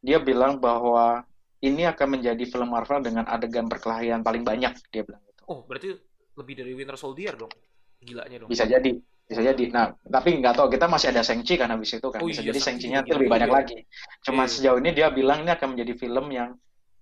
[0.00, 5.22] dia bilang bahwa ini akan menjadi film Marvel dengan adegan perkelahian paling banyak, dia bilang
[5.26, 5.42] gitu.
[5.50, 5.90] Oh, berarti
[6.38, 7.50] lebih dari Winter Soldier dong.
[7.98, 8.48] Gilanya dong.
[8.48, 8.94] Bisa jadi,
[9.26, 9.64] bisa jadi.
[9.74, 12.22] Nah, tapi nggak tahu kita masih ada Shang-Chi kan habis itu kan.
[12.22, 13.58] Oh Bisa iya, jadi Shang-Chi-nya juga lebih banyak juga.
[13.58, 13.76] lagi.
[14.22, 14.52] Cuma Iya.
[14.54, 16.50] sejauh ini dia bilang ini akan menjadi film yang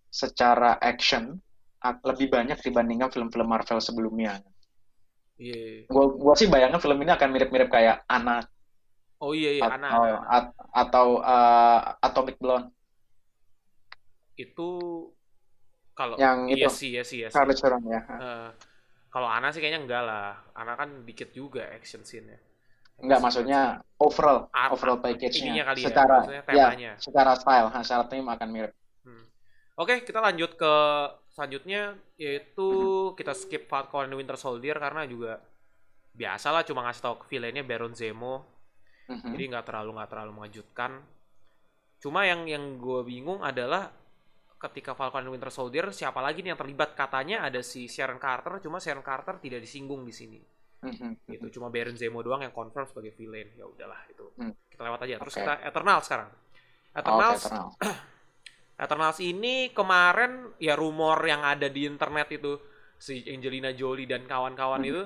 [0.09, 1.37] secara action
[2.03, 4.41] lebih banyak dibandingkan film-film Marvel sebelumnya.
[5.37, 5.85] Iya.
[5.93, 8.41] Gua, gua sih bayangin film ini akan mirip-mirip kayak Anna
[9.17, 10.21] Oh iya iya, atau Ana, Ana, Ana.
[10.29, 12.69] at- atau uh, Atomic Blonde
[14.37, 14.69] Itu
[15.97, 17.37] kalau yang iya itu sih, iya sih, iya sih.
[17.37, 18.01] Charlize Theron ya.
[18.05, 18.49] Eh,
[19.09, 20.37] kalau Ana sih kayaknya enggak lah.
[20.53, 22.37] Ana kan dikit juga action scene-nya.
[22.97, 25.65] Enggak, maksudnya overall, Art- overall package-nya.
[25.69, 26.93] kali ya, secara, ya, temanya.
[26.97, 28.73] secara style, ha, secara theme akan mirip.
[29.05, 29.25] Hmm.
[29.77, 30.75] Oke, kita lanjut ke
[31.37, 33.17] selanjutnya yaitu Mm-hmm.
[33.21, 35.37] kita skip Falcon and Winter Soldier karena juga
[36.17, 38.41] biasa lah cuma ngasih tahu villainnya Baron Zemo.
[39.13, 39.37] Mhm.
[39.37, 40.93] Jadi nggak terlalu nggak terlalu mengejutkan.
[42.01, 43.93] Cuma yang yang gue bingung adalah
[44.57, 46.97] ketika Falcon and Winter Soldier siapa lagi nih yang terlibat?
[46.97, 50.41] Katanya ada si Sharon Carter, cuma Sharon Carter tidak disinggung di sini.
[50.77, 51.29] Mhm.
[51.29, 53.49] Gitu, cuma Baron Zemo doang yang confirm sebagai villain.
[53.57, 54.29] Ya udahlah itu.
[54.37, 54.53] Hmm.
[54.69, 55.15] Kita lewat aja.
[55.19, 55.41] Terus Oke.
[55.43, 56.29] kita Eternal sekarang.
[56.31, 57.69] Oke, Eternals Eternal.
[58.85, 62.61] Eternals ini kemarin ya rumor yang ada di internet itu
[62.97, 64.89] si Angelina Jolie dan kawan-kawan Mhm.
[64.89, 65.03] itu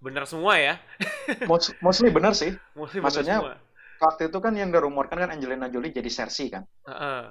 [0.00, 0.74] benar semua ya.
[1.50, 2.50] Most- Mostly benar sih.
[2.74, 3.56] Mostly Maksudnya, semua.
[4.00, 6.64] Waktu itu kan yang dirumorkan kan Angelina Jolie jadi Cersei kan.
[6.88, 7.22] Heeh.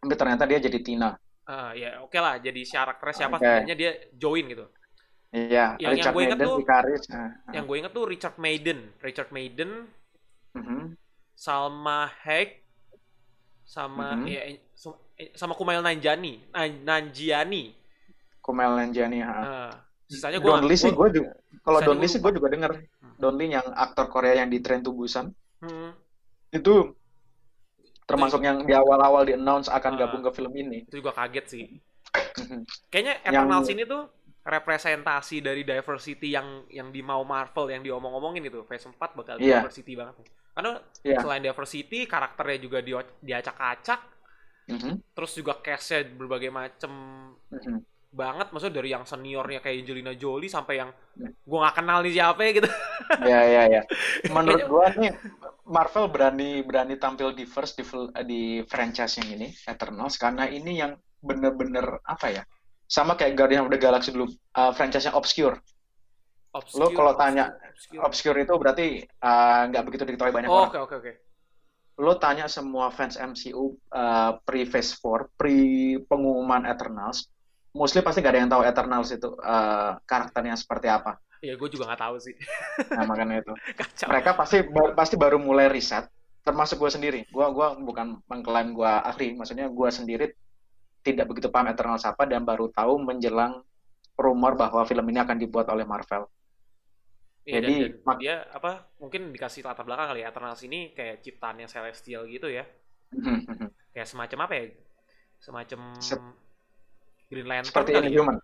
[0.00, 1.12] Tapi ternyata dia jadi Tina.
[1.44, 3.44] Ah, ya oke lah jadi karakternya siapa Oke.
[3.44, 4.66] setidaknya dia join gitu.
[5.30, 7.02] Iya, Yang- yang Richard gue ingat Madden, tuh- Icarus.
[7.06, 7.52] nah, nah.
[7.54, 9.70] Yang gue inget tuh Richard Maiden, Richard Maiden,
[10.56, 10.80] Mhm.
[11.36, 12.50] Salma Hayek,
[13.62, 14.26] sama Mhm.
[14.26, 17.64] ya, eh, sama- eh, sama Kumail Nanjiani, Nan- Nanjiani.
[18.42, 19.18] Kumail Nanjiani.
[19.22, 19.34] ha.
[19.38, 19.72] Ah,
[20.08, 21.30] sisanya gue Donli sih gue juga.
[21.62, 22.72] Kalau Donli sih gue juga denger.
[22.98, 23.14] Hmm.
[23.14, 25.92] Donli yang aktor Korea yang di Train to Busan Hmm,
[26.50, 26.96] itu
[28.10, 29.98] termasuk yang di awal-awal di announce akan Ah.
[29.98, 30.84] gabung ke film ini.
[30.84, 31.64] itu juga kaget sih.
[32.90, 34.02] Kayaknya Yang- Eternals ini tuh
[34.40, 38.64] representasi dari diversity yang yang di mau Marvel yang diomong-omongin gitu.
[38.64, 39.62] Phase 4 bakal Iya.
[39.62, 40.16] diversity banget.
[40.50, 41.18] Karena Iya.
[41.20, 42.92] selain diversity, karakternya juga di,
[43.22, 44.00] diacak-acak,
[44.66, 45.14] Mhm.
[45.14, 46.90] terus juga cast-nya berbagai macem
[47.48, 47.78] Mhm.
[48.10, 48.50] Banget.
[48.50, 51.34] Maksudnya dari yang seniornya kayak Angelina Jolie sampai yang Hmm.
[51.42, 52.68] gua nggak kenal nih siapa ya gitu.
[53.26, 53.82] Ya ya ya.
[54.30, 55.12] Menurut gua nih
[55.66, 57.84] Marvel berani berani tampil di first di,
[58.24, 62.42] di franchise yang ini Eternals karena ini yang bener-bener apa ya?
[62.86, 64.26] Sama kayak Guardian of the Galaxy dulu,
[64.58, 65.54] uh, franchise-nya obscure.
[66.50, 68.02] Obscure, kalau tanya- obscure.
[68.02, 68.86] Obscure itu berarti
[69.22, 70.70] uh, nggak begitu diketahui banyak Oh, orang.
[70.74, 71.12] Oke oke oke.
[72.00, 75.54] Lo tanya semua fans MCU uh, pre Phase 4, pre
[76.02, 77.28] pengumuman Eternals,
[77.76, 81.18] mostly pasti nggak ada yang tahu Eternals itu uh, karakternya seperti apa.
[81.40, 82.34] Ya gue juga nggak tahu sih.
[82.92, 83.52] Nah, makanya itu.
[83.80, 84.06] Kacau.
[84.10, 86.08] mereka pasti ba- pasti baru mulai riset
[86.40, 90.32] termasuk gue sendiri gue gua bukan mengklaim gue ahli maksudnya gue sendiri
[91.04, 93.60] tidak begitu paham Eternals apa dan baru tahu menjelang
[94.16, 96.28] rumor bahwa film ini akan dibuat oleh Marvel
[97.40, 101.24] Iya, Jadi, dan, dan dia apa mungkin dikasih latar belakang kali ya Eternals ini kayak
[101.24, 102.68] ciptaannya Celestial gitu ya.
[103.96, 104.64] Kayak semacam apa ya?
[105.40, 106.36] Semacam Sep-
[107.30, 108.10] Green Lantern seperti kali ya?
[108.12, 108.36] Inhuman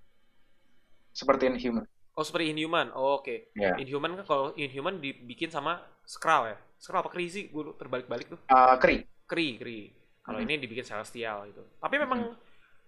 [1.10, 1.84] seperti Inhuman
[2.16, 2.88] Oh, seperti Inhuman.
[2.96, 3.52] Oh, oke.
[3.52, 6.56] ya Inhuman kan kalau Inhuman dibikin sama Skrull ya.
[6.80, 7.52] Skrull apa Kree sih?
[7.52, 8.40] Gue terbalik-balik tuh.
[8.40, 9.92] Eh, Kree Kree, Kree.
[10.24, 10.48] Kalau Hmm.
[10.48, 11.60] ini dibikin Celestial gitu.
[11.76, 12.32] Tapi memang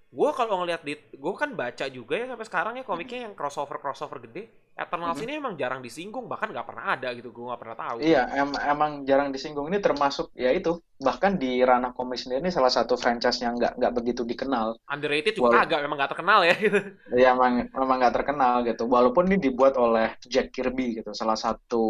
[0.09, 3.77] gue kalau ngeliat di, gue kan baca juga ya sampai sekarang ya komiknya yang crossover
[3.77, 4.49] crossover gede.
[4.79, 5.25] Eternals Mhm.
[5.27, 7.29] ini emang jarang disinggung, bahkan nggak pernah ada gitu.
[7.29, 7.97] Gue nggak pernah tahu.
[7.99, 12.49] iya em- emang jarang disinggung ini termasuk ya itu bahkan di ranah komik sendiri ini
[12.49, 16.41] salah satu franchise yang nggak nggak begitu dikenal Underrated juga Walau- kagak, memang nggak terkenal
[16.41, 16.55] ya.
[16.57, 16.79] gitu.
[17.19, 21.83] ya emang memang nggak terkenal gitu walaupun ini dibuat oleh Jack Kirby gitu salah satu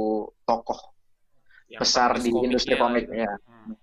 [0.42, 0.80] tokoh
[1.68, 3.20] Yang besar di industri komik gitu.
[3.20, 3.76] ya Hmm.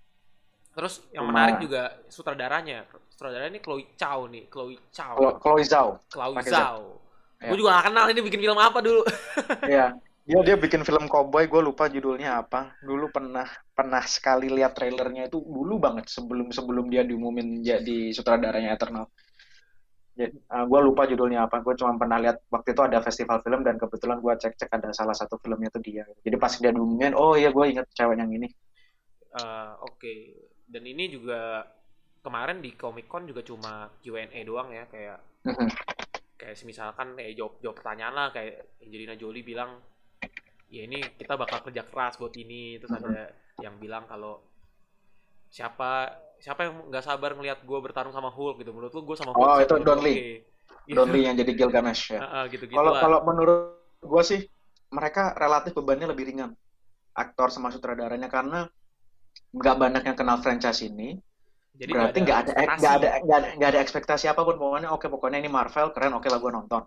[0.74, 2.84] Terus yang Cuma- menarik juga sutradaranya.
[3.08, 4.76] Sutradaranya ini Chloe Zhao nih, Chloe.
[4.92, 7.00] Chlo- Chloe Zhao Chloe Zhao.
[7.36, 7.52] Ya.
[7.52, 9.02] Gue juga gak kenal ini bikin film apa dulu.
[9.76, 9.92] ya
[10.26, 15.30] dia dia bikin film cowboy gue lupa judulnya apa dulu pernah pernah sekali lihat trailernya
[15.30, 19.06] itu dulu banget sebelum sebelum dia diumumin jadi sutradaranya Eternal
[20.16, 24.18] gue lupa judulnya apa gue cuma pernah lihat waktu itu ada festival film dan kebetulan
[24.18, 27.54] gue cek cek ada salah satu filmnya tuh dia jadi pas dia diumumin oh iya
[27.54, 28.50] gue inget cewek yang ini
[29.38, 30.34] uh, oke okay.
[30.66, 31.70] dan ini juga
[32.26, 35.68] kemarin di Comic Con juga cuma Q&A doang ya kayak mm-hmm.
[36.36, 39.80] Kayak misalkan kayak jawab jawab pertanyaan lah kayak Angelina Jolie bilang
[40.68, 42.76] ya ini kita bakal kerja keras buat ini.
[42.80, 43.10] Terus mm-hmm.
[43.10, 43.24] ada
[43.64, 44.44] yang bilang kalau
[45.48, 48.70] siapa siapa yang nggak sabar ngelihat gue bertarung sama Hulk gitu?
[48.76, 50.44] Menurut lu gue sama Hulk oh itu Don Lee.
[50.84, 50.94] Gitu.
[50.94, 52.20] Don Lee yang jadi Gilgamesh ya.
[52.22, 54.40] Uh, gitu kalau kalau menurut gue sih
[54.92, 56.54] mereka relatif bebannya lebih ringan
[57.16, 58.68] aktor sama sutradaranya karena
[59.56, 61.16] nggak banyak yang kenal franchise ini
[61.76, 65.06] jadi berarti nggak ada nggak ada nggak ada, ada, ada ekspektasi apa pun pokoknya oke
[65.12, 66.82] pokoknya ini Marvel keren oke lah gue nonton.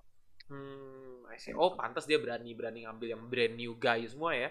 [0.49, 1.29] Hmm,
[1.61, 4.49] oh pantas dia berani berani ngambil yang brand new guy semua ya?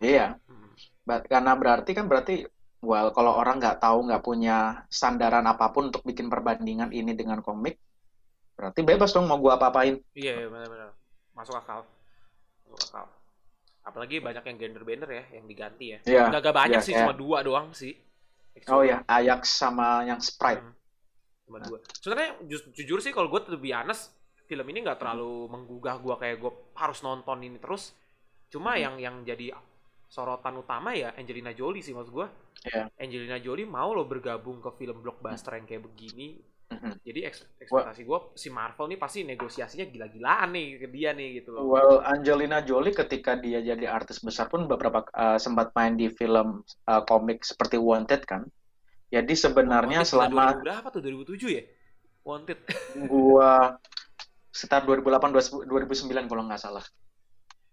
[0.00, 0.26] Iya.
[0.48, 0.72] Hmm.
[1.04, 2.48] karena berarti kan berarti
[2.80, 7.44] well kalau orang nggak tahu nggak punya sandaran apa pun untuk bikin perbandingan ini dengan
[7.44, 7.76] komik
[8.54, 10.00] berarti bebas dong mau gua apa-apain.
[10.14, 10.94] Iya, iya benar-benar.
[11.34, 11.82] Masuk akal.
[12.70, 13.06] Masuk akal.
[13.84, 15.98] Apalagi banyak yang gender bender ya yang diganti ya.
[16.08, 17.04] Yeah, nggak, gak banyak yeah, sih yeah.
[17.04, 17.98] cuma dua doang sih
[18.70, 20.74] oh ya Ajax sama yang Sprite hmm.
[21.48, 24.14] cuma dua sebenarnya ju jujur sih kalau gue tuh honest
[24.44, 27.96] film ini nggak terlalu menggugah gue kayak gue harus nonton ini terus
[28.48, 28.80] cuma hmm.
[28.80, 29.56] yang yang jadi
[30.14, 32.28] sorotan utama ya Angelina Jolie sih maksud gue.
[32.70, 32.86] Yeah.
[33.02, 36.38] Angelina Jolie mau lo bergabung ke film blockbuster yang kayak begini.
[36.64, 36.92] Mm-hmm.
[37.04, 41.68] Jadi ekspektasi gue si Marvel nih pasti negosiasinya gila-gilaan nih ke dia nih gitu loh.
[41.68, 46.64] Well, Angelina Jolie ketika dia jadi artis besar pun beberapa uh, sempat main di film
[46.88, 48.48] uh, komik seperti Wanted kan.
[49.12, 51.62] Jadi sebenarnya oh, selama berapa tuh 2007 ya?
[52.24, 52.58] Wanted.
[53.12, 53.76] gua
[54.48, 56.84] sekitar 2008 2009 kalau nggak salah.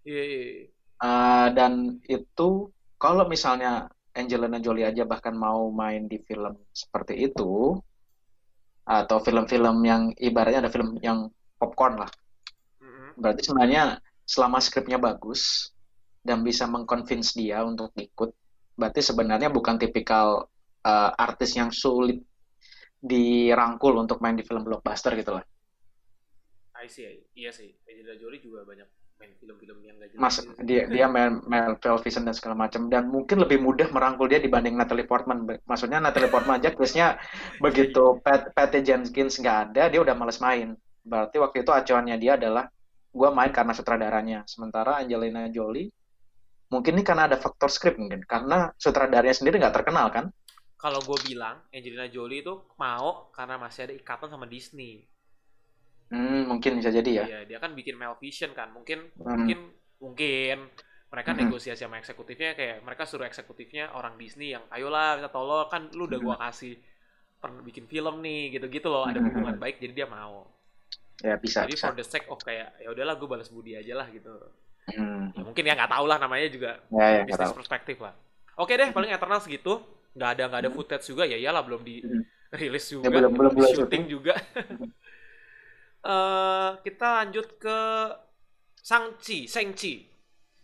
[0.04, 0.68] Iya, yeah, yeah, yeah.
[1.02, 7.80] Uh, dan itu kalau misalnya Angelina Jolie aja bahkan mau main di film seperti itu
[8.82, 12.10] atau film-film yang ibaratnya ada film yang popcorn lah.
[13.16, 15.70] Berarti sebenarnya selama skripnya bagus
[16.22, 18.30] dan bisa mengconvince dia untuk ikut,
[18.78, 20.48] berarti sebenarnya bukan tipikal
[20.86, 22.22] uh, artis yang sulit
[23.02, 25.44] dirangkul untuk main di film blockbuster gitu lah.
[26.78, 27.74] I see, iya sih.
[27.86, 30.20] Angelina Jolie juga banyak main film-film yang gak jelas.
[30.20, 30.50] Mas, gitu.
[30.66, 34.74] dia dia main main Vision dan segala macam dan mungkin lebih mudah merangkul dia dibanding
[34.74, 35.46] Natalie Portman.
[35.62, 37.22] Maksudnya Natalie Portman aja biasanya
[37.62, 40.74] begitu Pat, Patty Jenkins nggak ada, dia udah males main.
[41.06, 42.66] Berarti waktu itu acuannya dia adalah
[43.14, 44.42] gue main karena sutradaranya.
[44.50, 45.86] Sementara Angelina Jolie
[46.72, 50.34] mungkin ini karena ada faktor skrip mungkin karena sutradaranya sendiri nggak terkenal kan.
[50.82, 55.06] Kalau gue bilang Angelina Jolie itu mau karena masih ada ikatan sama Disney
[56.12, 57.24] Hmm, mungkin bisa jadi ya.
[57.24, 58.68] Iya, dia kan bikin Vision kan.
[58.76, 59.24] Mungkin hmm.
[59.24, 59.58] mungkin
[59.96, 60.56] mungkin
[61.08, 61.40] mereka hmm.
[61.48, 66.04] negosiasi sama eksekutifnya kayak mereka suruh eksekutifnya orang Disney yang ayolah kita tolong kan lu
[66.04, 66.44] udah gua hmm.
[66.44, 66.74] kasih
[67.40, 69.28] pernah bikin film nih gitu-gitu loh ada hmm.
[69.32, 70.46] hubungan baik jadi dia mau.
[71.24, 71.64] Ya bisa.
[71.64, 71.88] Jadi bisa.
[71.88, 74.30] for the sake of kayak ya udahlah gue balas budi aja lah gitu.
[74.92, 75.32] Hmm.
[75.32, 78.12] Ya, mungkin ya nggak tahu lah namanya juga ya, ya, bisnis perspektif lah.
[78.60, 79.80] Oke deh paling Eternal segitu
[80.12, 82.04] nggak ada nggak ada footage juga ya iyalah belum di
[82.58, 84.36] rilis juga ya, belum, belum, belum shooting juga.
[86.06, 87.78] Uh, kita lanjut ke
[88.82, 90.10] Sangchi, Sengchi.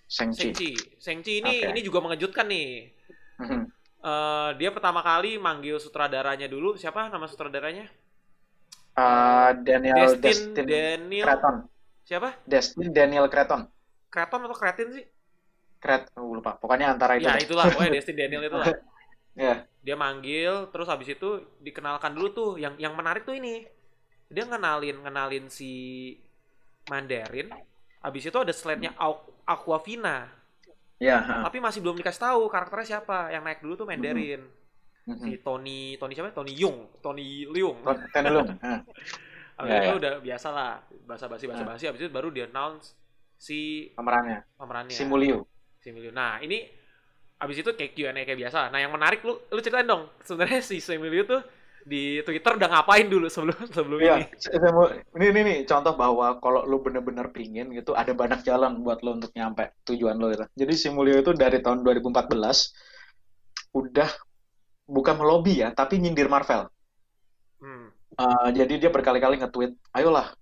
[0.09, 0.51] Sengchi.
[0.51, 0.71] Sengchi.
[0.99, 1.71] Sengchi ini okay.
[1.71, 2.91] ini juga mengejutkan nih.
[3.39, 3.63] Mm-hmm.
[3.99, 6.75] Uh, dia pertama kali manggil sutradaranya dulu.
[6.75, 7.87] Siapa nama sutradaranya?
[8.99, 11.57] Uh, Daniel Destin, Destin Daniel Creton.
[12.03, 12.29] Siapa?
[12.43, 13.71] Destin Daniel Creton.
[14.11, 15.05] Creton atau Cretin sih?
[15.79, 16.59] Cret, oh, lupa.
[16.59, 17.31] Pokoknya antara itu.
[17.31, 17.71] Ya, itulah.
[17.71, 18.75] Pokoknya Destin Daniel itu lah.
[19.39, 19.63] yeah.
[19.79, 22.51] Dia manggil, terus habis itu dikenalkan dulu tuh.
[22.59, 23.63] Yang yang menarik tuh ini
[24.29, 25.71] dia ngenalin ngenalin si
[26.89, 27.49] Mandarin
[28.05, 28.95] habis itu ada slide-nya
[29.49, 30.29] Aquafina.
[30.99, 33.33] Ya tapi masih belum dikasih tahu karakternya siapa.
[33.33, 34.43] Yang naik dulu tuh Mandarin.
[35.09, 35.25] Mm-hmm.
[35.25, 36.37] si Tony Tony siapa?
[36.37, 37.01] Tony Yung.
[37.01, 37.81] Tony Leung.
[38.13, 38.51] Tony Leung
[39.59, 39.99] habis ya, itu ya.
[39.99, 40.73] udah biasa lah.
[41.03, 41.85] Bahasa basi bahasa basi.
[41.91, 42.95] Habis itu baru dia announce
[43.35, 44.47] si pemerannya.
[44.55, 44.95] Pemerannya.
[44.95, 45.43] Si Mulio
[45.79, 46.67] si Mulio nah ini
[47.39, 48.69] habis itu kayak Q&A kayak biasa.
[48.75, 51.41] Nah yang menarik lu lu ceritain dong sebenarnya si Mulio tuh
[51.89, 54.29] di Twitter udah ngapain dulu sebelum sebelum ya, ini.
[55.17, 59.17] Ini ini nih contoh bahwa kalau lu bener-bener pingin gitu ada banyak jalan buat lo
[59.17, 60.45] untuk nyampe tujuan lo gitu.
[60.53, 64.11] Jadi Simulio itu dari tahun 2014 udah
[64.85, 66.69] bukan melobi ya, tapi nyindir Marvel.
[67.59, 67.89] Hmm.
[68.19, 70.33] Uh, jadi dia berkali-kali nge-tweet, ayolah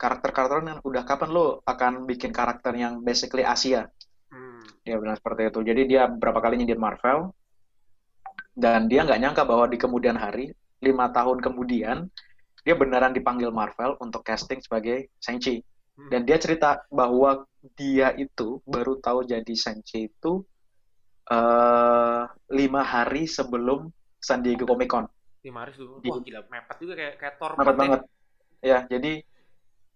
[0.00, 3.88] karakter-karakter yang udah kapan lo akan bikin karakter yang basically Asia.
[4.32, 4.64] Hmm.
[4.84, 5.60] Dia bilang seperti itu.
[5.60, 7.32] Jadi dia berapa kali nyindir Marvel,
[8.54, 12.08] dan dia nggak nyangka bahwa di kemudian hari lima tahun kemudian
[12.64, 15.64] dia beneran dipanggil Marvel untuk casting sebagai Shang-Chi.
[15.96, 16.08] Hmm.
[16.12, 20.44] Dan dia cerita bahwa dia itu baru tahu jadi Shang-Chi itu
[21.32, 23.88] uh, lima hari sebelum
[24.20, 25.08] San Diego Comic Con.
[25.40, 27.52] Lima hari sebelum, wah gila mepet juga kayak kayak Thor.
[27.56, 28.02] Mepet banget.
[28.60, 29.24] ya jadi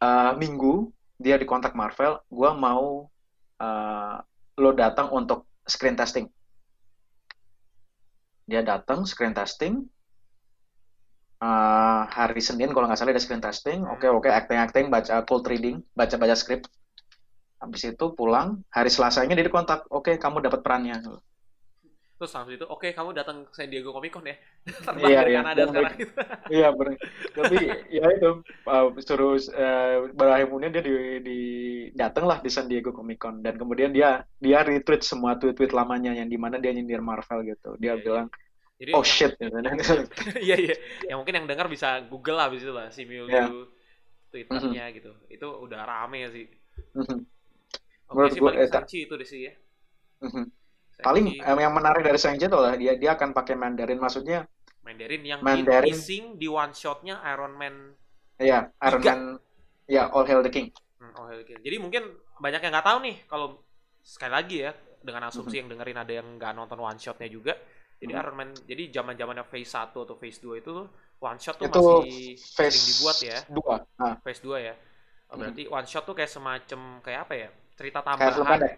[0.01, 0.89] eh, minggu
[1.21, 3.13] dia dikontak Marvel, gua mau
[3.61, 4.17] eh,
[4.57, 6.25] lo datang untuk screen testing.
[8.49, 9.85] Dia datang screen testing
[11.45, 13.79] eh, hari Senin kalau nggak salah ada screen testing.
[13.95, 16.63] Oke oke acting acting baca cold reading, baca baca skrip.
[17.63, 19.81] Habis itu pulang hari Selasanya dia dikontak.
[19.99, 20.97] Oke kamu dapat perannya.
[22.15, 24.39] Terus langsung itu, oke kamu datang ke San Diego Comic Con ya?
[24.87, 25.41] Terbang Iya dari iya.
[25.43, 26.13] Kanada Dan sekarang gitu.
[26.57, 26.95] Iya benar.
[27.35, 27.57] Tapi
[27.91, 28.31] ya itu
[28.71, 30.95] uh, suruh uh, berakhir kemudian dia di,
[31.27, 31.39] di
[31.93, 36.15] datang lah di San Diego Comic Con dan kemudian dia dia retweet semua tweet-tweet lamanya
[36.15, 37.75] yang di mana dia nyindir Marvel gitu.
[37.83, 38.05] Dia Iya, iya.
[38.07, 38.27] bilang
[38.75, 39.57] Jadi oh yang- shit gitu.
[40.47, 40.75] Iya iya.
[41.09, 43.47] Yang mungkin yang dengar bisa Google lah abis itu lah si Miu Iya.
[43.47, 43.71] Liu
[44.31, 45.15] Twitternya gitu.
[45.31, 46.47] Itu udah rame sih.
[46.99, 47.19] Mhm,
[48.11, 49.53] Oke Menurut sih paling Shang-Chi itu deh sih ya.
[50.27, 50.45] mhm.
[50.99, 54.43] Paling Shang-Chi, eh, yang menarik dari Shang-Chi adalah dia dia akan pakai Mandarin maksudnya
[54.83, 55.95] Mandarin yang Mandarin.
[55.95, 57.95] di di one shotnya Iron Man
[58.37, 59.15] ya Iron Tiga.
[59.15, 59.21] Man
[59.87, 60.69] ya All Hail the King.
[60.99, 61.55] Hmm, oh, oke.
[61.63, 62.03] Jadi mungkin
[62.37, 63.63] banyak yang nggak tahu nih kalau
[64.03, 64.71] sekali lagi ya
[65.01, 67.55] dengan asumsi yang dengerin ada yang nggak nonton one shotnya juga.
[68.03, 68.21] Jadi Mhm.
[68.21, 70.87] Iron Man, jadi zaman zamannya Phase 1 atau Phase 2 itu tuh
[71.23, 73.39] one shot tuh Itu masih Phase sering dibuat ya.
[73.49, 73.75] 2.
[74.01, 74.75] Nah, Phase 2 ya.
[75.33, 77.49] Oh, berarti one shot tuh kayak semacam kayak apa ya?
[77.75, 78.75] Cerita tambahan, pendek.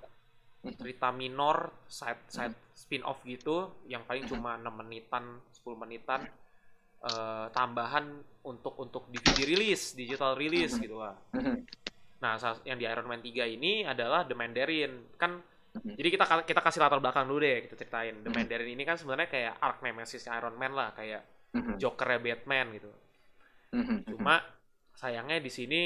[0.76, 1.56] cerita minor,
[1.88, 4.30] side side spin off gitu yang paling Mhm.
[4.30, 6.20] cuma 6 menitan, 10 menitan
[7.06, 8.04] eh, tambahan
[8.46, 10.82] untuk untuk DVD rilis, digital rilis Mhm.
[10.82, 11.14] gitu lah.
[12.22, 14.92] Nah, yang di Iron Man 3 ini adalah The Mandarin.
[15.20, 15.36] Kan
[15.98, 18.14] jadi kita kita kasih latar belakang dulu deh, kita ceritain.
[18.24, 18.36] The Mhm.
[18.36, 21.22] Mandarin ini kan sebenarnya kayak arc nemesis Iron Man lah, kayak
[21.54, 22.90] mhm, Joker-nya Batman gitu.
[23.72, 23.98] mhm, mhm.
[24.10, 24.34] Cuma
[24.96, 25.80] sayangnya di sini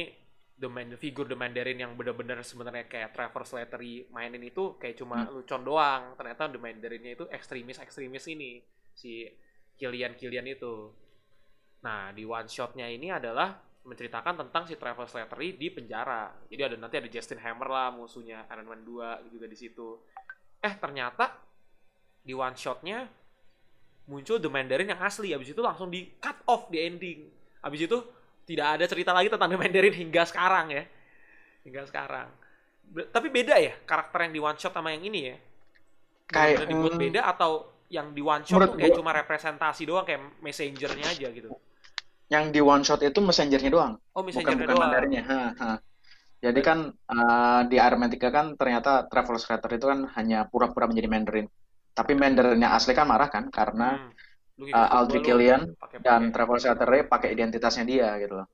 [0.61, 5.25] The Man figur The Mandarin yang bener-bener sebenarnya kayak Trevor Slattery mainin itu kayak cuma
[5.25, 5.41] Hmm.
[5.41, 6.03] lucon doang.
[6.19, 8.61] Ternyata The Mandarinnya itu ekstremis-ekstremis ini
[8.93, 9.25] si
[9.81, 10.75] Killian-Killian itu.
[11.81, 16.29] Nah, di one shotnya ini adalah menceritakan tentang si Trevor Slattery di penjara.
[16.53, 19.97] Jadi ada nanti ada Justin Hammer lah musuhnya Iron Man 2 juga di situ.
[20.61, 21.33] Eh, ternyata
[22.21, 23.09] di one shotnya
[24.05, 25.33] muncul The Mandarin yang asli.
[25.33, 27.25] Habis itu langsung di cut off di ending.
[27.65, 27.99] Habis itu
[28.45, 30.85] tidak ada cerita lagi tentang The Mandarin hingga sekarang ya.
[31.65, 32.29] Hingga sekarang.
[32.85, 35.37] Be- tapi beda ya karakter yang di one shot sama yang ini ya.
[36.29, 37.53] Kayak, dibuat beda atau
[37.89, 41.49] yang di one shot tuh kayak gua- cuma representasi doang kayak messengernya aja gitu.
[42.31, 43.93] Yang di one shot itu messengernya doang.
[44.15, 44.83] Oh, bukan messengernya bukan doang.
[44.87, 45.23] Mandarinnya.
[45.27, 45.73] Ha, ha.
[46.41, 51.47] Jadi kan uh, di 3 kan ternyata Travel Scatter itu kan hanya pura-pura menjadi Mandarin.
[51.93, 54.09] Tapi Mandarinnya asli kan marah kan karena
[54.61, 54.77] Hmm.
[54.77, 55.73] Uh, Aldrich Killian
[56.05, 58.49] dan Travel Scatter pakai identitasnya dia gitu loh.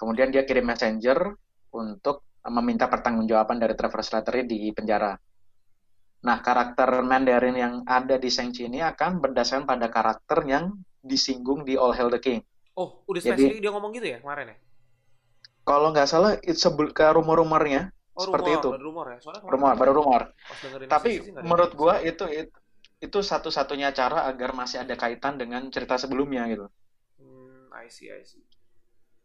[0.00, 1.36] Kemudian dia kirim messenger
[1.76, 5.12] untuk meminta pertanggungjawaban dari Trevor Slattery di penjara.
[6.18, 11.78] Nah, karakter Mandarin yang ada di Shang-Chi ini akan berdasarkan pada karakter yang disinggung di
[11.78, 12.40] All Hail the King.
[12.78, 14.56] Oh, udah Jadi- spesifik dia ngomong gitu ya kemarin ya?
[15.66, 16.54] Kalau nggak salah, itu
[16.94, 18.68] ke rumor-rumornya Oh, seperti rumor, itu.
[18.70, 19.18] baru rumor ya.
[19.18, 20.22] Soalnya Rumor, baru rumor.
[20.86, 22.54] Tapi menurut gua itu itu,
[22.98, 26.66] itu satu-satunya cara agar masih ada kaitan dengan cerita sebelumnya gitu.
[27.18, 28.42] Hmm, I see, I see.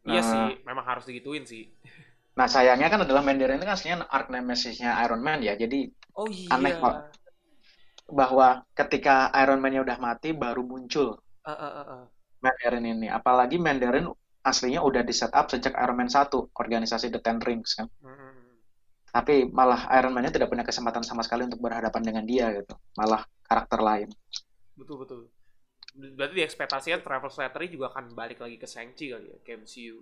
[0.04, 0.14] Nah.
[0.18, 1.70] Iya sih, memang harus digituin sih.
[2.34, 5.54] Nah, sayangnya kan adalah Mandarin itu kan aslinya arc nemesis-nya Iron Man ya.
[5.54, 6.50] Jadi Oh iya.
[6.50, 7.14] Aneh, Pak.
[8.10, 12.04] bahwa ketika Iron Man-nya udah mati baru muncul Ah, ah, ah, ah.
[12.44, 13.08] Mandarin ini.
[13.10, 14.06] Apalagi Mandarin
[14.44, 17.88] aslinya udah di setup sejak Iron Man 1, organisasi The Ten Rings kan.
[18.04, 18.56] Hmm, hmm, hmm.
[19.14, 22.74] Tapi malah Iron Man-nya tidak punya kesempatan sama sekali untuk berhadapan dengan dia gitu.
[22.98, 24.10] Malah karakter lain.
[24.76, 25.22] Betul betul.
[25.94, 30.02] Berarti diekspektasikan Travel Slattery juga akan balik lagi ke Shang-Chi kali ya, ke MCU.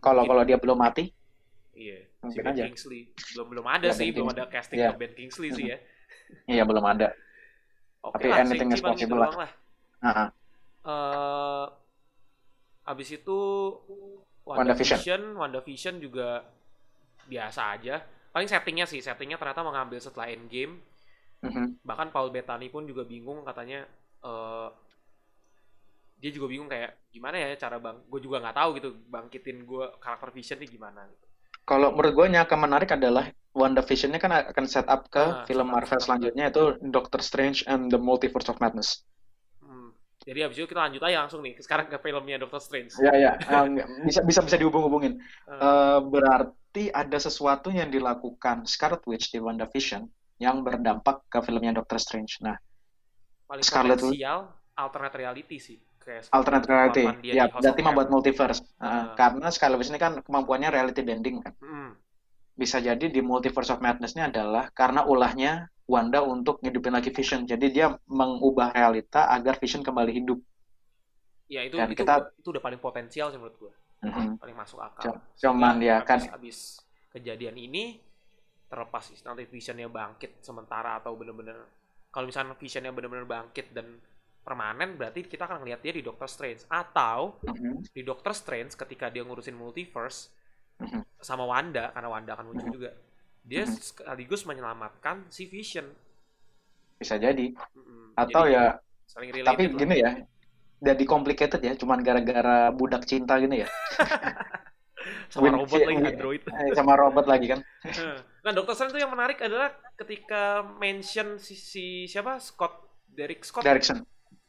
[0.00, 1.12] Kalau kalau dia belum mati,
[1.76, 2.64] Iya, si Ben aja.
[2.72, 3.12] Kingsley.
[3.36, 4.40] Belum belum ada Ya, sih, Ben belum Kingsley.
[4.40, 5.78] ada casting ke Ben Kingsley sih ya.
[6.48, 7.12] iya belum ada.
[8.08, 9.30] Oke Tapi lah, anything is paling itu possible lah.
[10.00, 10.26] Nah,
[10.86, 11.66] Eh,
[12.86, 13.38] abis itu
[14.56, 15.02] WandaVision.
[15.04, 16.28] WandaVision, WandaVision juga
[17.30, 17.96] biasa aja.
[18.34, 20.74] Paling settingnya sih, settingnya ternyata mengambil setelah Endgame.
[21.42, 21.78] mhm.
[21.88, 23.80] Bahkan Paul Bettany pun juga bingung katanya.
[24.26, 24.68] eh
[26.20, 29.84] dia juga bingung kayak gimana ya cara bang, gue juga nggak tahu gitu bangkitin gue
[30.04, 31.00] karakter Vision nih gimana.
[31.12, 31.26] Gitu.
[31.70, 33.24] Kalau menurut gue yang akan menarik adalah
[33.60, 36.62] WandaVision-nya kan akan set up ke Ah, film Marvel selanjutnya itu
[36.96, 38.90] Doctor Strange and the Multiverse of Madness.
[40.26, 42.98] Jadi abis itu kita lanjut aja langsung nih sekarang ke filmnya Doctor Strange.
[42.98, 45.22] Ya ya, um, bisa bisa bisa dihubung-hubungin.
[45.46, 50.02] Eh, berarti ada sesuatu yang dilakukan Scarlet Witch di WandaVision
[50.42, 52.42] yang berdampak ke filmnya Doctor Strange.
[52.42, 52.58] Nah,
[53.46, 54.18] paling Scarlet Witch.
[54.76, 55.78] alternate reality sih.
[55.96, 58.60] Kayak alternate reality, ya berarti membuat multiverse.
[58.76, 59.06] Uh, Ah.
[59.14, 61.54] karena Scarlet Witch ini kan kemampuannya reality bending kan.
[61.62, 61.94] Hmm.
[62.56, 67.46] Bisa jadi di Multiverse of Madness-nya adalah karena ulahnya Wanda untuk ngidupin lagi Vision.
[67.46, 70.38] Jadi dia mengubah realita agar Vision kembali hidup.
[71.46, 73.72] Ya itu Dan itu kita- itu udah paling potensial sih menurut gue.
[73.96, 74.36] Mhm.
[74.38, 75.02] paling masuk akal.
[75.08, 76.58] Cum- Cuman ya kan abis, abis
[77.10, 77.96] kejadian ini
[78.68, 81.56] terlepas nanti visionnya bangkit sementara atau bener-bener
[82.12, 83.96] kalau misalnya visionnya bener-bener bangkit dan
[84.44, 87.88] permanen berarti kita akan ngeliat dia di Doctor Strange atau Mhm.
[87.88, 90.28] di Doctor Strange ketika dia ngurusin multiverse
[90.78, 91.02] Mhm.
[91.18, 92.76] sama Wanda karena Wanda akan muncul Mhm.
[92.76, 92.90] juga
[93.46, 95.86] dia sekaligus menyelamatkan si Vision.
[96.98, 97.54] Bisa jadi.
[97.54, 98.12] Mm-mm.
[98.16, 98.64] atau Jadi ya
[99.06, 99.78] saling tapi lah.
[99.78, 100.12] gini ya
[100.76, 103.68] jadi complicated ya cuman gara-gara budak cinta gini ya.
[105.30, 106.42] Sama Win- robot lagi android.
[106.58, 107.60] Eh, sama robot lagi kan.
[108.42, 112.38] Nah Doctor Strange itu yang menarik adalah ketika mention si, si siapa?
[112.38, 112.74] Scott
[113.06, 113.62] Derek Scott?
[113.62, 114.02] Derrickson.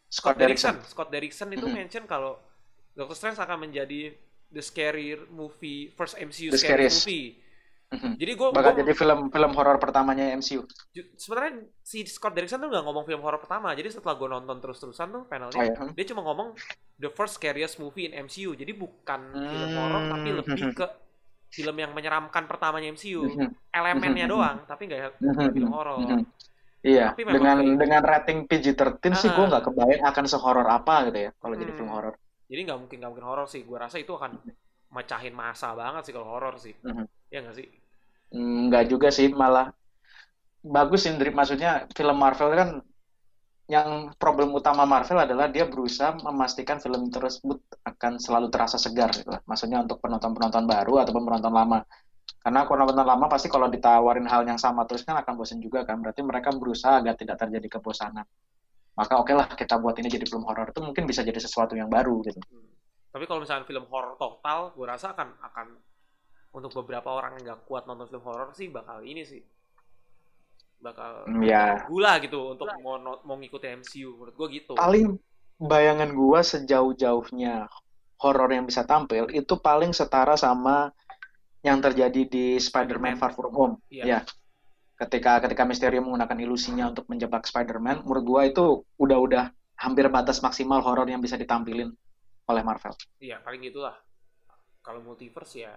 [0.07, 0.75] Scott Derrickson.
[0.85, 1.73] Scott Derrickson itu Mhm.
[1.75, 2.41] mention kalau
[2.93, 4.13] Doctor Strange akan menjadi
[4.49, 7.05] the scary movie first MCU The scary scariest.
[7.05, 7.27] movie
[7.87, 8.19] Mhm.
[8.19, 10.67] jadi gue bakal jadi film film horor pertamanya MCU
[11.15, 15.07] sebenarnya si Scott Derrickson tuh nggak ngomong film horor pertama jadi setelah gue nonton terus-terusan
[15.07, 15.95] tuh oh panelnya ya Hmm.
[15.95, 16.51] dia cuma ngomong
[16.95, 19.77] the first scariest movie in MCU jadi bukan film Hmm.
[19.79, 20.85] horor tapi lebih ke
[21.55, 23.71] film yang menyeramkan pertamanya MCU Mhm.
[23.71, 24.33] elemennya Mhm.
[24.35, 25.47] doang tapi nggak Mhm.
[25.55, 26.23] film horor Mhm.
[26.77, 29.49] Iya, Tapi dengan kayak- dengan rating PG-13 sih gue Ah.
[29.49, 31.79] nggak kebayang akan sehoror apa gitu ya kalau jadi Hmm.
[31.79, 32.13] film horor.
[32.47, 34.39] jadi nggak mungkin nggak mungkin horor sih gue rasa itu akan
[34.89, 37.03] mecahin masa banget sih kalau horor sih Mhm.
[37.33, 37.67] Ya nggak sih
[38.31, 39.71] Hmm, Nggak juga sih, malah
[40.63, 41.11] bagus sih.
[41.15, 42.69] Maksudnya film Marvel kan
[43.67, 49.27] yang problem utama Marvel adalah dia berusaha memastikan film tersebut akan selalu terasa segar gitu
[49.31, 49.43] lah.
[49.43, 51.79] Maksudnya untuk penonton-penonton baru ataupun penonton lama.
[52.43, 55.99] Karena penonton lama pasti kalau ditawarin hal yang sama terus kan akan bosan juga kan.
[55.99, 58.23] Berarti mereka berusaha agar tidak terjadi kebosanan.
[58.97, 61.91] Maka oke lah kita buat ini jadi film horor itu mungkin bisa jadi sesuatu yang
[61.91, 62.39] baru gitu.
[62.39, 62.71] Hmm.
[63.11, 65.67] Tapi kalau misalnya film horor total, gue rasa akan akan
[66.53, 69.41] untuk beberapa orang yang nggak kuat nonton film horor sih bakal ini sih
[70.77, 71.83] bakal Hmm, ya.
[71.89, 74.73] gula gitu untuk mau mau ngikutin MCU menurut gue gitu.
[74.77, 75.17] paling
[75.57, 77.65] bayangan gua sejauh-jauhnya
[78.21, 80.93] horor yang bisa tampil itu paling setara sama
[81.65, 83.75] yang terjadi di Spider-Man Far From Home.
[83.89, 84.03] Iya.
[84.05, 84.19] Ya.
[84.97, 90.81] Ketika ketika Mysterio menggunakan ilusinya untuk menjebak Spider-Man, menurut gua itu udah-udah hampir batas maksimal
[90.81, 91.89] horor yang bisa ditampilin
[92.47, 92.93] oleh Marvel.
[93.17, 93.97] Iya paling gitulah.
[94.81, 95.73] Kalau multiverse ya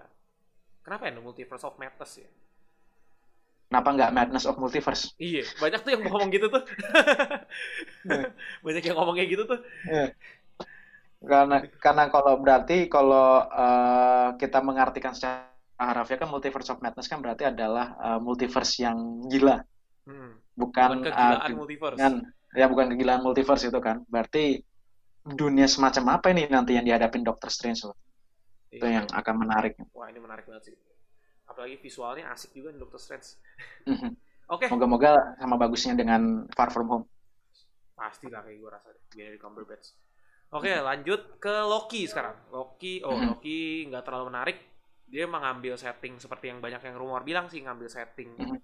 [0.85, 2.29] kenapa ya multiverse of madness ya?
[3.71, 5.15] Kenapa nggak Madness of Multiverse?
[5.15, 6.59] Iya banyak tuh yang ngomong gitu tuh.
[8.67, 9.63] banyak yang ngomong kayak gitu tuh.
[11.23, 15.47] Karena karena kalau berarti kalau eh, kita mengartikan secara
[15.79, 19.63] harafiah kan Multiverse of Madness kan berarti adalah eh, multiverse yang gila,
[20.03, 20.35] Hmm.
[20.59, 21.99] bukan Bukan eh, kegilaan multiverse.
[22.03, 22.13] Kan,
[22.59, 24.03] ya bukan kegilaan multiverse itu kan.
[24.11, 24.59] Berarti
[25.23, 27.95] dunia semacam apa ini nanti yang dihadapin Doctor Strange loh.
[28.71, 29.03] Itu Iya.
[29.03, 29.75] yang akan menarik.
[29.91, 30.75] Wah ini menarik banget sih.
[31.45, 33.35] Apalagi visualnya asik juga nih Doctor Strange.
[33.85, 34.11] Mhm.
[34.49, 37.07] Oke, Moga-moga sama bagusnya dengan Far From Home.
[37.93, 39.03] pasti lah kayak gue rasa deh.
[39.13, 39.87] Benedict Cumberbatch.
[40.51, 42.33] Oke, lanjut ke Loki sekarang.
[42.49, 43.27] Loki, oh Mhm.
[43.29, 44.57] Loki nggak terlalu menarik.
[45.05, 48.57] Dia mengambil setting seperti yang banyak yang rumor bilang sih ngambil setting Mhm.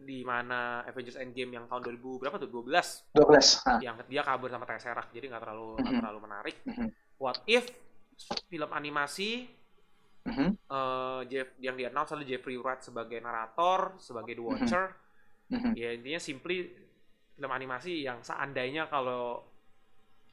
[0.00, 3.62] di mana Avengers Endgame yang tahun 2000 berapa tuh 12 12.
[3.62, 6.00] Nah, yang dia kabur sama Tesseract jadi nggak terlalu nggak Mhm.
[6.02, 6.56] terlalu menarik.
[6.66, 6.88] Mhm.
[7.16, 7.66] What if
[8.48, 9.46] film animasi
[10.28, 10.48] Mhm.
[10.68, 14.86] eh, Jeff yang di announce Jeffrey Wright sebagai narator, sebagai The Watcher.
[15.48, 15.72] Mhm.
[15.72, 16.68] Ya intinya simply
[17.32, 19.40] film animasi yang seandainya kalau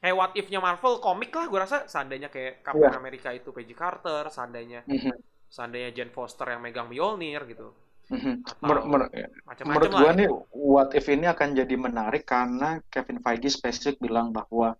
[0.04, 3.00] kayak What If-nya Marvel komik lah gue rasa seandainya kayak Captain Iya.
[3.00, 5.16] America itu Peggy Carter, seandainya Mhm.
[5.48, 7.72] seandainya Jane Foster yang megang Mjolnir gitu.
[8.12, 8.44] Mhm.
[8.46, 9.12] Atau Menur- menur-
[9.48, 14.30] macam-macam Menurut gua nih, What If ini akan jadi menarik karena Kevin Feige spesifik bilang
[14.30, 14.78] bahwa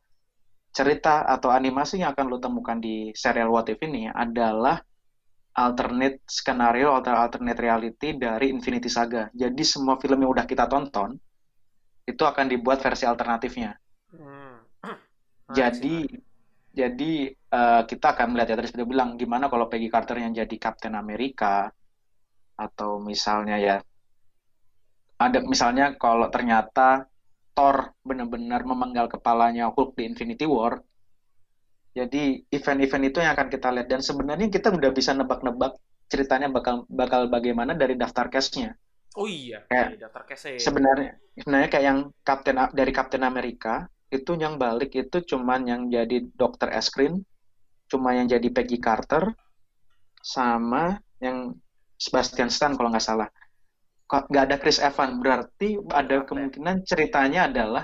[0.76, 4.84] cerita atau animasi yang akan lo temukan di serial What If ini adalah
[5.56, 9.32] alternate skenario atau alternate reality dari Infinity Saga.
[9.32, 11.16] Jadi semua film yang udah kita tonton
[12.04, 13.72] itu akan dibuat versi alternatifnya.
[14.12, 14.60] Hmm.
[15.58, 16.04] Jadi
[16.76, 20.56] jadi eh, kita akan melihat ya tadi sudah bilang gimana kalau Peggy Carter yang jadi
[20.60, 21.72] Captain Amerika
[22.60, 23.78] atau misalnya ya
[25.16, 27.08] ada misalnya kalau ternyata
[27.56, 30.84] Thor benar-benar memenggal kepalanya Hulk di Infinity War.
[31.96, 35.80] Jadi event-event itu yang akan kita lihat dan sebenarnya kita udah bisa nebak-nebak
[36.12, 38.76] ceritanya bakal bakal bagaimana dari daftar cast-nya.
[39.16, 44.36] Oh iya, Kayak- iya, daftar case Sebenarnya sebenarnya kayak yang Captain dari Captain Amerika itu
[44.36, 46.76] yang balik itu cuman yang jadi Dr.
[46.76, 47.24] Eskrin,
[47.88, 49.32] cuma yang jadi Peggy Carter
[50.20, 51.56] sama yang
[51.96, 53.32] Sebastian Stan kalau nggak salah.
[54.06, 57.84] Nggak ada Chris Evans berarti ada kemungkinan ceritanya adalah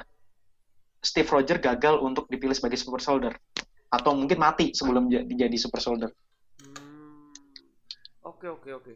[1.02, 3.34] Steve Rogers gagal untuk dipilih sebagai Super Soldier
[3.90, 6.14] atau mungkin mati sebelum jadi, Super Soldier.
[6.62, 7.34] Hmm.
[8.22, 8.94] Oke, oke, oke.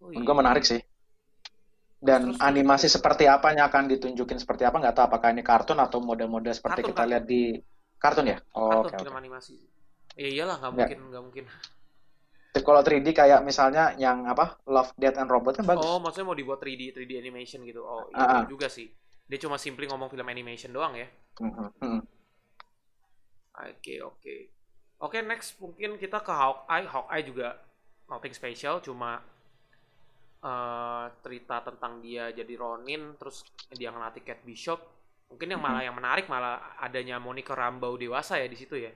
[0.00, 0.80] Menurut gue menarik sih.
[2.00, 5.76] Dan Terus- animasi seperti apa yang akan ditunjukin seperti apa nggak tahu apakah ini kartun
[5.76, 7.12] atau model-model seperti Kartun, kita kartun.
[7.12, 7.42] lihat di
[7.96, 8.38] kartun ya?
[8.56, 9.20] Oh, Kartun oke film oke.
[9.20, 9.54] animasi.
[10.16, 10.72] Ya iyalah Nggak.
[10.72, 11.44] mungkin nggak mungkin.
[12.50, 15.86] Kalau 3D kayak misalnya yang apa Love, Death and Robot kan bagus.
[15.86, 17.80] Oh, maksudnya mau dibuat 3D 3D animation gitu.
[17.86, 18.90] Oh, iya Ah, bener juga sih.
[19.30, 21.06] Dia cuma simply ngomong film animation doang ya.
[21.40, 22.00] Mhm, mhm.
[23.60, 24.36] Oke, oke.
[25.00, 26.86] Oke, next mungkin kita ke Hawkeye.
[26.90, 27.48] Hawkeye juga
[28.10, 29.22] nothing special, cuma
[30.40, 33.44] eh, cerita tentang dia jadi Ronin, terus
[33.76, 34.80] dia ngelatih Kate Bishop.
[35.30, 38.90] Mungkin yang malah yang menarik malah adanya Monica Rambeau dewasa ya di situ ya.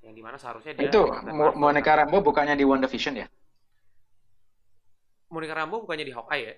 [0.00, 1.12] Yang di mana seharusnya dia Itu
[1.56, 1.92] Monica.
[1.92, 3.26] Rambeau bukannya di WandaVision ya?
[5.30, 6.54] Monica Rambeau bukannya di Hawkeye ya?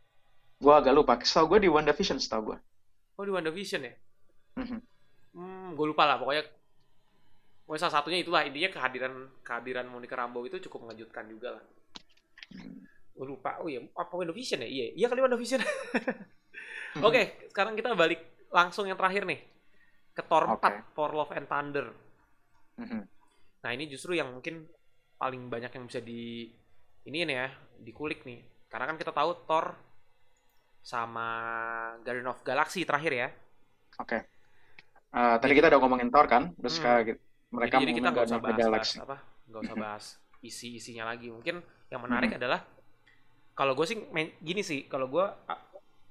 [0.64, 1.16] Gua agak lupa.
[1.20, 2.58] Setahu gue di WandaVision setahu gue.
[3.16, 3.94] Oh di WandaVision ya?
[4.60, 4.78] Mhm.
[5.30, 6.44] Hmm, gue lupa lah pokoknya.
[7.64, 11.64] Pokoknya salah satunya itulah intinya kehadiran kehadiran Monica Rambeau itu cukup mengejutkan juga lah.
[13.16, 13.56] Gue lupa.
[13.64, 14.68] Oh iya, apa WandaVision ya?
[14.68, 15.60] Iya, iya kali WandaVision.
[17.06, 18.20] Oke, sekarang kita balik
[18.50, 19.40] langsung yang terakhir nih.
[20.12, 20.66] Ke Thor Oke.
[20.66, 21.86] 4, Thor Love and Thunder.
[22.78, 23.02] Mhm.
[23.60, 24.68] Nah, ini justru yang mungkin
[25.18, 26.48] paling banyak yang bisa di
[27.04, 27.50] ini ya,
[27.80, 28.40] dikulik nih.
[28.70, 29.74] Karena kan kita tahu Thor
[30.80, 31.28] sama
[32.04, 33.28] Guardian of Galaxy terakhir ya.
[34.00, 34.18] Oke.
[35.10, 36.84] Eh, tadi kita udah ngomongin Thor kan, terus Hmm.
[36.86, 37.20] kayak gitu.
[37.50, 38.96] mereka jadi, jadi kita nggak usah bahas, bahas Galaxy.
[39.02, 39.16] apa
[39.50, 39.82] nggak usah Mhm.
[39.82, 40.04] bahas
[40.38, 41.58] isi isinya lagi mungkin
[41.90, 42.38] yang menarik Mhm.
[42.38, 42.60] adalah
[43.58, 45.26] kalau gue sih main, gini sih kalau gue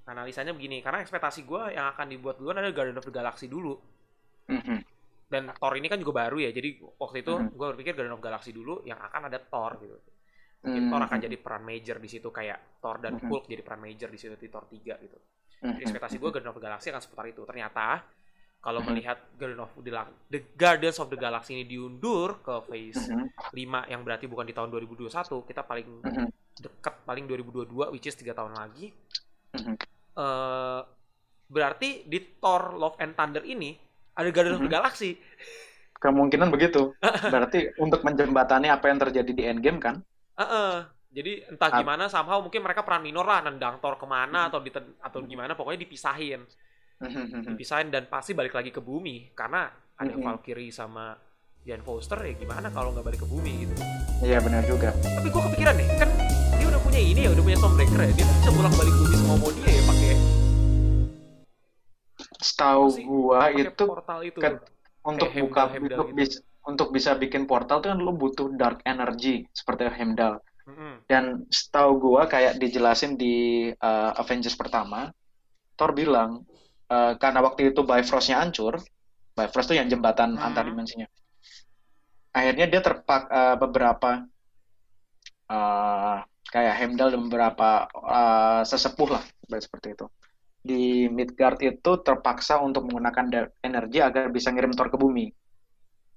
[0.03, 3.71] analisanya begini karena ekspektasi gue yang akan dibuat duluan adalah Guardian of the Galaxy dulu
[4.51, 4.83] Mhm.
[5.29, 7.53] Dan Thor ini kan juga baru ya jadi waktu itu Mhm.
[7.53, 9.95] gue berpikir Guardian of Galaxy dulu yang akan ada Thor gitu
[10.59, 13.29] mungkin Thor akan jadi peran major di situ kayak Thor dan Mhm.
[13.29, 15.17] Hulk jadi peran major di situ di Thor 3 gitu
[15.61, 15.79] Mhm.
[15.85, 17.43] ekspektasi gue Guardian of the Galaxy akan seputar itu.
[17.45, 18.01] Ternyata
[18.59, 18.87] kalau Mhm.
[18.91, 19.91] melihat Guardian of the,
[20.27, 23.27] the Guardians of the Galaxy ini diundur ke phase Mhm.
[23.53, 25.87] 5 yang berarti bukan di tahun 2021, kita paling
[26.59, 28.91] dekat paling 2022 which is 3 tahun lagi.
[30.15, 30.81] Eh
[31.49, 33.73] berarti di Thor Love and Thunder ini
[34.19, 34.75] ada Guardian of the Mhm.
[34.75, 35.11] Galaxy.
[35.95, 36.91] Kemungkinan begitu.
[37.33, 39.95] Berarti untuk menjembatani apa yang terjadi di Endgame kan?
[40.35, 40.75] Heeh.
[41.09, 44.59] Jadi entah Ap- gimana somehow mungkin mereka peran minor lah nendang Thor ke mana atau
[44.59, 46.43] di atau gimana pokoknya dipisahin.
[46.99, 47.47] Mhm.
[47.47, 49.65] dipisahin dan pasti balik lagi ke bumi karena
[49.95, 50.19] ada Mhm.
[50.19, 51.15] Valkyrie sama
[51.61, 53.71] Jane Foster ya gimana kalau nggak balik ke bumi gitu
[54.19, 54.91] Iya benar juga.
[54.99, 56.09] tapi gue kepikiran nih kan
[56.53, 59.35] dia udah punya ini ya udah punya Stormbreaker ya dia bisa bolak balik bumi semua
[59.37, 59.78] mau dia ya
[62.39, 64.63] Setahu gua itu portal itu kan-
[65.03, 66.19] untuk buka Heimdall-Heimdall untuk gitu.
[66.19, 70.39] bisa untuk bisa bikin portal tuh kan lu butuh dark energy seperti Heimdall.
[70.69, 71.03] Mm-mm.
[71.09, 75.09] Dan setahu gua kayak dijelasin di uh, Avengers pertama,
[75.75, 76.45] Thor bilang
[76.91, 78.77] uh, karena waktu itu Bifrost-nya hancur,
[79.33, 80.45] Bifrost tuh yang jembatan Hmm.
[80.51, 81.07] antar dimensinya.
[82.29, 84.21] Akhirnya dia terpak uh, beberapa
[85.49, 86.17] uh,
[86.53, 89.23] kayak Heimdall dan beberapa uh, sesepuh lah
[89.57, 90.05] seperti itu.
[90.59, 95.25] Di Midgard itu terpaksa untuk menggunakan dark energy agar bisa ngirim Thor ke bumi.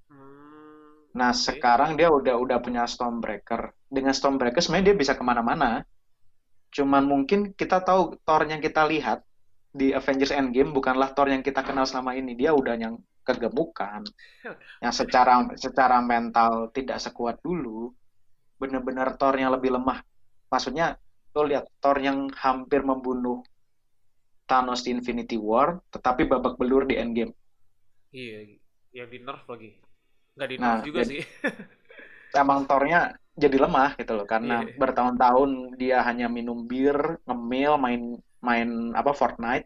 [0.09, 1.39] Hmm, Nah, oke.
[1.45, 3.61] sekarang dia udah udah punya Stormbreaker.
[3.89, 5.85] Dengan Stormbreaker sebenarnya dia bisa ke mana-mana.
[6.75, 9.19] Cuman mungkin kita tahu Thor yang kita lihat
[9.73, 12.33] di Avengers Endgame bukanlah Thor yang kita kenal selama ini.
[12.33, 14.03] Dia udah yang kegemukan,
[14.83, 17.93] yang secara secara mental tidak sekuat dulu.
[18.61, 20.01] Bener-bener Thor yang lebih lemah.
[20.49, 20.97] Maksudnya,
[21.35, 23.41] lo lihat Thor yang hampir membunuh
[24.43, 27.33] Thanos di Infinity War, tetapi babak belur di Endgame.
[28.13, 28.45] iya
[28.93, 29.73] yang di nerf lagi
[30.37, 31.21] nggak di Nah, nerf juga jadi- sih
[32.37, 33.01] emang Thor-nya
[33.33, 34.77] jadi lemah gitu loh karena Iya.
[34.77, 35.49] bertahun-tahun
[35.81, 38.01] dia hanya minum bir, ngemil, main
[38.37, 39.65] main apa Fortnite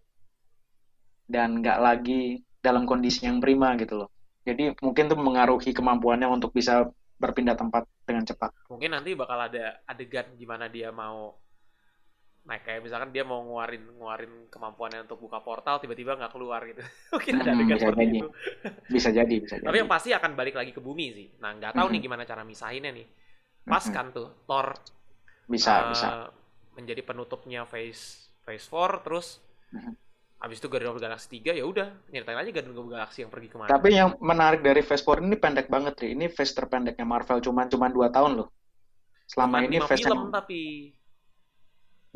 [1.28, 4.10] dan nggak lagi dalam kondisi yang prima gitu loh.
[4.48, 6.88] Jadi mungkin tuh mengaruhi kemampuannya untuk bisa
[7.20, 8.54] berpindah tempat dengan cepat.
[8.72, 11.36] mungkin nanti bakal ada adegan gimana dia mau
[12.48, 16.80] Nah, kayak misalkan dia mau nguarin nguarin kemampuannya untuk buka portal, tiba-tiba nggak keluar gitu.
[17.14, 18.20] Mungkin ada Hmm, adegan bisa seperti jadi.
[18.20, 18.28] itu.
[18.88, 19.80] Bisa jadi, bisa Tapi jadi.
[19.84, 21.28] yang pasti akan balik lagi ke bumi sih.
[21.44, 22.06] Nah, nggak tahu nih Mhm.
[22.08, 23.08] gimana cara misahinnya nih.
[23.68, 23.92] Pas Mhm.
[23.92, 24.68] kan tuh Thor
[25.48, 26.08] Bisa, eh, bisa.
[26.76, 29.44] menjadi penutupnya Phase Phase 4 terus
[29.76, 29.92] Mhm.
[30.40, 33.20] habis itu Guardian of the Galaxy 3 ya udah nyeritain aja Guardian of the Galaxy
[33.26, 33.68] yang pergi ke mana.
[33.68, 36.16] Tapi yang menarik dari Phase 4 ini pendek banget, Ri.
[36.16, 38.48] Ini phase terpendeknya Marvel, cuman cuman 2 tahun loh.
[39.28, 40.32] Selama Cuman ini phase film yang...
[40.32, 40.60] tapi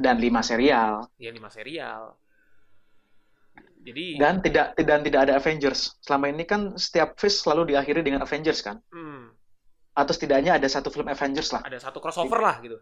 [0.02, 1.06] dan 5 serial.
[1.22, 2.18] ya lima serial.
[3.82, 5.98] Jadi Dan tidak dan tidak ada Avengers.
[6.06, 8.78] Selama ini kan setiap phase selalu diakhiri dengan Avengers kan?
[8.94, 9.34] hmm,
[9.98, 11.62] Atau setidaknya ada satu film Avengers lah.
[11.66, 12.78] ada satu crossover lah gitu.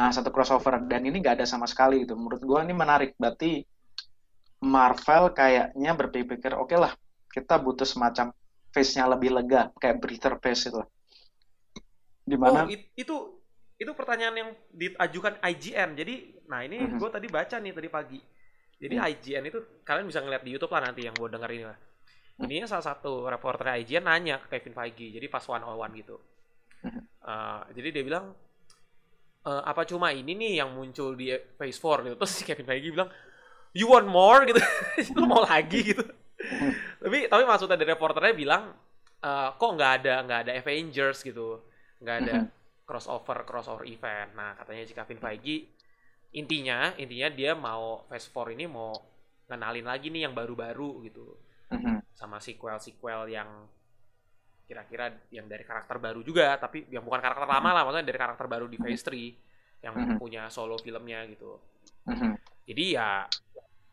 [0.00, 0.80] Nah, satu crossover.
[0.88, 2.16] Dan ini nggak ada sama sekali gitu.
[2.16, 3.12] Menurut gua ini menarik.
[3.20, 3.60] Berarti
[4.62, 6.94] Marvel kayaknya berpikir, oke lah,
[7.28, 8.32] kita butuh semacam
[8.72, 9.68] phase-nya lebih lega.
[9.76, 10.80] Kayak breather phase itu.
[12.24, 13.41] Di mana Oh, it- itu
[13.82, 15.98] itu pertanyaan yang diajukan IGN.
[15.98, 16.14] Jadi,
[16.46, 16.98] nah ini Mhm.
[17.02, 18.20] gue tadi baca nih tadi pagi.
[18.82, 19.08] Jadi Hmm.
[19.10, 21.78] IGN itu kalian bisa ngeliat di YouTube lah nanti yang gue denger ini lah.
[22.42, 26.18] Ininya salah satu reporter IGN nanya ke Kevin Feige, jadi pas one on one gitu.
[27.22, 28.34] Uh, jadi dia bilang,
[29.46, 32.14] e, apa cuma ini nih yang muncul di Phase 4 gitu.
[32.20, 33.06] Terus si Kevin Feige bilang,
[33.70, 34.58] you want more gitu,
[35.14, 36.02] lu mau lagi gitu.
[36.98, 38.74] tapi tapi maksudnya dari reporternya bilang,
[39.22, 41.62] e, kok nggak ada nggak ada Avengers gitu,
[42.02, 42.34] nggak ada
[42.86, 44.34] crossover crossover event.
[44.34, 45.56] Nah katanya si Kevin Feige
[46.32, 48.92] intinya intinya dia mau Phase 4 ini mau
[49.48, 51.36] ngenalin lagi nih yang baru-baru gitu.
[52.16, 53.48] Sama sequel-sequel yang
[54.68, 58.46] kira-kira yang dari karakter baru juga tapi yang bukan karakter lama lah maksudnya dari karakter
[58.48, 61.58] baru di Phase 3 yang punya solo filmnya gitu.
[62.64, 63.26] Jadi ya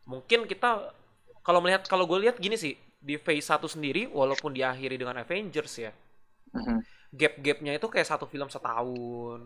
[0.06, 0.94] mungkin kita
[1.44, 5.74] kalau melihat kalau gue lihat gini sih di Phase 1 sendiri walaupun diakhiri dengan Avengers
[5.80, 5.92] ya
[7.10, 9.41] gap-gapnya itu kayak satu film setahun.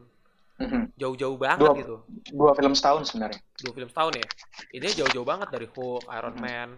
[1.01, 1.95] Jauh-jauh banget dua, gitu.
[2.31, 3.41] dua film setahun sebenarnya.
[3.59, 4.27] Dua film setahun ya?
[4.71, 6.69] Ini jauh-jauh banget dari Hulk Iron Man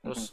[0.00, 0.32] terus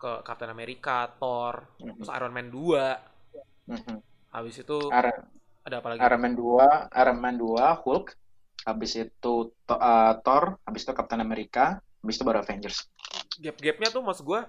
[0.00, 5.16] ke Captain America Thor terus Iron Man 2 habis itu Iron,
[5.62, 6.00] ada apa lagi?
[6.02, 8.06] Iron Man 2 Iron Man 2 Hulk
[8.66, 9.34] habis itu
[9.68, 12.88] uh, Thor habis itu Captain America habis itu baru Avengers.
[13.38, 14.40] Gap-gapnya tuh maksud gue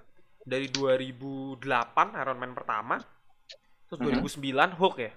[0.41, 1.61] dari 2008
[2.17, 2.97] Iron Man pertama
[3.93, 4.01] terus
[4.33, 5.11] 2009 Hulk ya?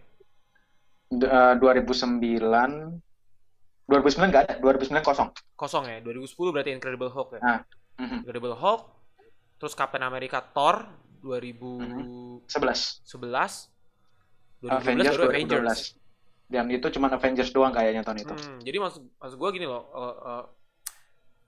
[1.09, 3.01] Uh, 2009
[3.87, 5.31] 2009 nggak ada 2009 kosong.
[5.57, 5.97] Kosong ya?
[6.05, 7.41] 2010 berarti Incredible Hulk ya?
[7.41, 7.61] Ah.
[7.97, 8.19] mm-hmm.
[8.21, 8.83] Incredible Hulk
[9.57, 10.85] terus Captain America Thor
[11.25, 12.45] 2011
[13.09, 13.73] 11
[14.61, 15.81] 2012 Avengers baru 2012 Avengers
[16.47, 18.35] dan itu cuma Avengers doang kayaknya tahun itu.
[18.37, 20.45] Hmm, jadi maksud maksud gue gini loh uh, uh,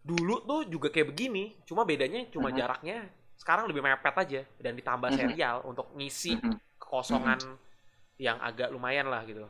[0.03, 2.57] dulu tuh juga kayak begini cuma bedanya cuma Mhm.
[2.57, 2.97] jaraknya
[3.39, 5.19] sekarang lebih mepet aja dan ditambah Mhm.
[5.19, 6.57] serial untuk ngisi Mhm.
[6.89, 7.37] Kekosongan
[8.17, 9.45] yang agak lumayan lah gitu.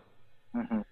[0.58, 0.82] Mhm.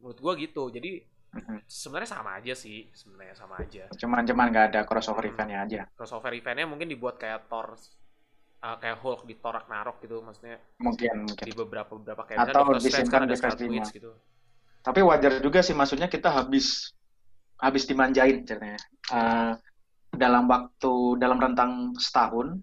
[0.00, 0.70] menurut gue gitu.
[0.70, 0.90] Jadi
[1.34, 1.66] Mhm.
[1.66, 3.90] sebenarnya sama aja sih sebenarnya sama aja.
[3.92, 5.34] Cuman cuman nggak ada crossover Hmm.
[5.34, 5.80] eventnya aja.
[5.98, 7.74] Crossover eventnya mungkin dibuat kayak Thor
[8.62, 11.44] uh, kayak Hulk di Thor Ragnarok gitu maksudnya mungkin mungkin.
[11.44, 14.10] di beberapa beberapa kayak Atau disimpan kan di Scarlet gitu.
[14.80, 16.94] Tapi wajar juga sih maksudnya kita habis
[17.58, 18.78] habis dimanjain ceritanya.
[19.12, 19.52] Eh,
[20.14, 22.62] dalam waktu dalam rentang setahun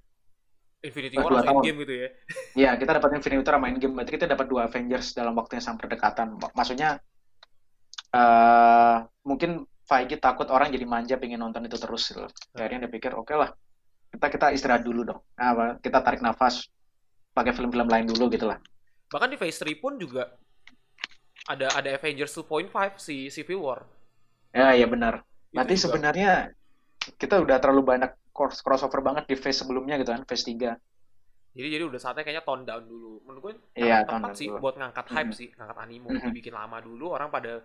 [0.84, 1.64] Infinity War tahun.
[1.64, 2.10] Endgame gitu ya.
[2.68, 5.64] Ya kita dapat Infinity War sama Endgame berarti kita dapat dua Avengers dalam waktu yang
[5.64, 6.28] sangat berdekatan.
[6.38, 7.00] Mak- maksudnya
[8.14, 12.08] eh mungkin Feige takut orang jadi manja pengen nonton itu terus.
[12.08, 12.24] Gitu.
[12.56, 13.52] akhirnya dia pikir oke lah
[14.14, 15.20] kita kita istirahat dulu dong.
[15.36, 16.70] Apa kita tarik nafas
[17.34, 18.62] pakai film-film lain dulu gitu lah.
[19.12, 20.30] Bahkan di Phase 3 pun juga
[21.50, 23.84] ada ada Avengers 2.5 si Civil War.
[24.54, 25.26] Ya ya benar.
[25.50, 25.84] Itu Berarti juga.
[25.90, 26.32] sebenarnya
[27.20, 30.74] kita udah terlalu banyak cross crossover banget di phase sebelumnya gitu kan, phase 3.
[31.54, 34.48] jadi jadi udah saatnya kayaknya tone down dulu menurut gue Iya, tepat tone down sih
[34.50, 34.58] dulu.
[34.60, 35.38] buat ngangkat hype Mhm.
[35.38, 36.26] sih ngangkat animo Mhm.
[36.28, 37.62] dibikin lama dulu orang pada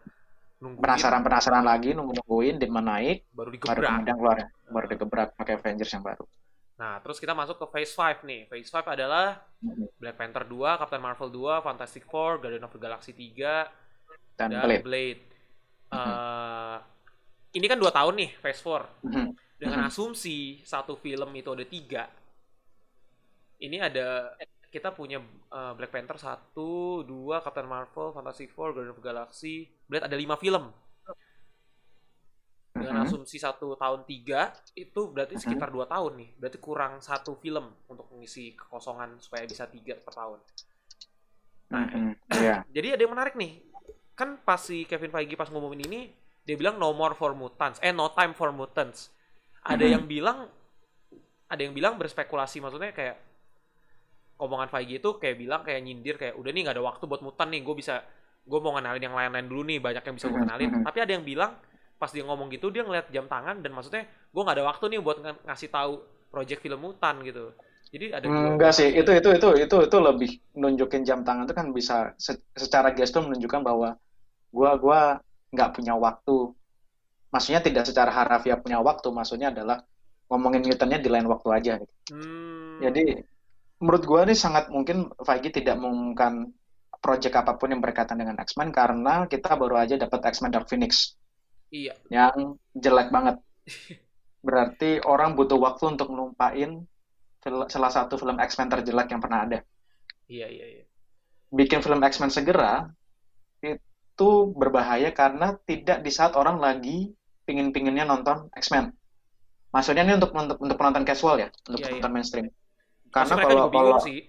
[0.61, 4.39] nungguin Penasaran-penasaran lagi, nunggu-nungguin, demand naik, baru baru digebrak kemudian keluar,
[4.69, 6.25] baru digebrak pakai Avengers yang baru.
[6.77, 9.41] nah terus kita masuk ke Phase 5 nih Phase 5 adalah
[9.97, 13.67] Black Panther 2 Captain Marvel 2 Fantastic Four Guardian of the Galaxy 3
[14.37, 14.85] Dan dan Blade.
[14.85, 15.23] Blade,
[15.89, 15.99] Mhm.
[15.99, 16.77] Eh,
[17.55, 19.33] ini kan dua tahun nih Phase 4 Mhm.
[19.59, 22.05] Dengan asumsi satu film itu ada tiga.
[23.59, 24.39] Ini ada
[24.71, 25.19] kita punya
[25.51, 29.67] uh, Black Panther satu dua Captain Marvel Fantastic Four Guardian of the Galaxy.
[29.91, 30.71] Blade ada lima film.
[32.79, 33.11] Dengan Mhm.
[33.11, 36.31] asumsi satu tahun tiga itu berarti sekitar dua tahun nih.
[36.39, 40.39] Berarti kurang satu film untuk mengisi kekosongan supaya bisa tiga per tahun.
[41.75, 42.13] Nah Mhm.
[42.39, 42.57] Iya.
[42.77, 43.53] jadi ada yang menarik nih.
[44.15, 46.01] Kan pas si Kevin Feige pas ngumumin ini
[46.47, 49.11] dia bilang no more for mutants eh no time for mutants
[49.65, 49.93] ada Mhm.
[49.95, 50.39] yang bilang
[51.49, 53.17] ada yang bilang berspekulasi maksudnya kayak
[54.39, 57.51] omongan Feige itu kayak bilang kayak nyindir kayak udah nih nggak ada waktu buat mutan
[57.51, 58.05] nih gue bisa
[58.49, 60.85] gue mau ngenalin yang lain-lain dulu nih banyak yang bisa gue kenalin mhm.
[60.87, 61.53] tapi ada yang bilang
[61.99, 65.01] pas dia ngomong gitu dia ngeliat jam tangan dan maksudnya gue nggak ada waktu nih
[65.03, 65.93] buat ng- ngasih tahu
[66.31, 67.51] project film mutan gitu
[67.91, 70.31] jadi ada Enggak sih, itu itu itu itu itu lebih
[70.61, 73.97] nunjukin jam tangan itu kan bisa se- secara gestur menunjukkan bahwa
[74.53, 75.01] gua gua
[75.57, 76.53] nggak punya waktu.
[77.33, 79.79] Maksudnya tidak secara harafiah punya waktu, maksudnya adalah
[80.31, 81.95] ngomongin mutantnya di lain waktu aja gitu.
[82.11, 83.05] Hmm, Jadi
[83.83, 86.51] menurut gua ini sangat mungkin Feige tidak mengumumkan
[87.05, 91.15] project apa pun yang berkaitan dengan X-Men karena kita baru aja dapat X-Men Dark Phoenix
[91.71, 93.37] iya yang jelek banget.
[94.47, 96.71] Berarti orang butuh waktu untuk melumpain
[97.43, 99.59] fil- salah satu film X-Men terjelek yang pernah ada.
[100.29, 100.85] iya iya iya
[101.59, 102.89] Bikin film X-Men segera
[103.63, 107.13] itu berbahaya karena tidak di saat orang lagi
[107.49, 108.93] pingin-pinginnya nonton X-Men.
[109.73, 111.87] Maksudnya ini untuk untuk, untuk penonton casual ya, untuk iya.
[111.89, 112.47] penonton mainstream.
[113.09, 114.21] Pasti Karena kalau kalau sih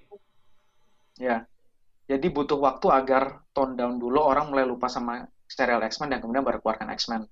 [1.20, 1.44] ya,
[2.08, 6.48] jadi butuh waktu agar tone down dulu orang mulai lupa sama serial X-Men dan kemudian
[6.48, 7.28] baru keluarkan X-Men.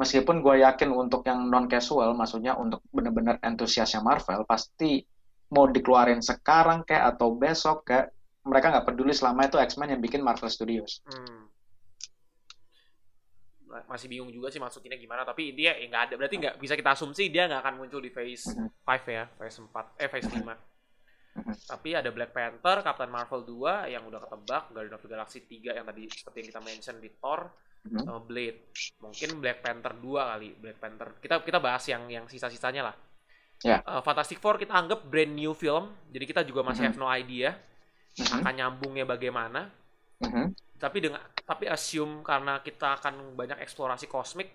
[0.00, 5.04] Meskipun gue yakin untuk yang non casual, maksudnya untuk benar-benar entusiasnya Marvel, pasti
[5.52, 8.08] mau dikeluarin sekarang kayak atau besok kayak
[8.46, 11.04] mereka nggak peduli selama itu X-Men yang bikin Marvel Studios.
[11.04, 11.49] Hmm.
[13.86, 16.14] Masih bingung juga sih maksudnya gimana, tapi dia ya nggak ada.
[16.18, 18.68] Berarti nggak bisa kita asumsi dia nggak akan muncul di phase Mhm.
[18.82, 20.54] 5 ya, phase 4, eh phase 5.
[21.30, 21.54] Mhm.
[21.70, 25.70] Tapi ada Black Panther, Captain Marvel 2 yang udah ketebak, Guardian of the Galaxy 3
[25.70, 27.46] yang tadi seperti yang kita mention di Thor,
[27.86, 28.02] Mhm.
[28.02, 28.58] sama Blade.
[28.98, 31.08] Mungkin Black Panther 2 kali, Black Panther.
[31.22, 32.96] Kita kita bahas yang yang sisa-sisanya lah.
[33.62, 33.78] Ya.
[33.84, 36.88] Eh, Fantastic Four kita anggap brand new film, jadi kita juga masih Mhm.
[36.90, 37.54] have no idea
[38.18, 38.42] Mhm.
[38.42, 39.70] akan nyambungnya bagaimana.
[40.18, 40.52] Mhm.
[40.80, 44.54] Tapi dengan tapi assume karena kita akan banyak eksplorasi kosmik,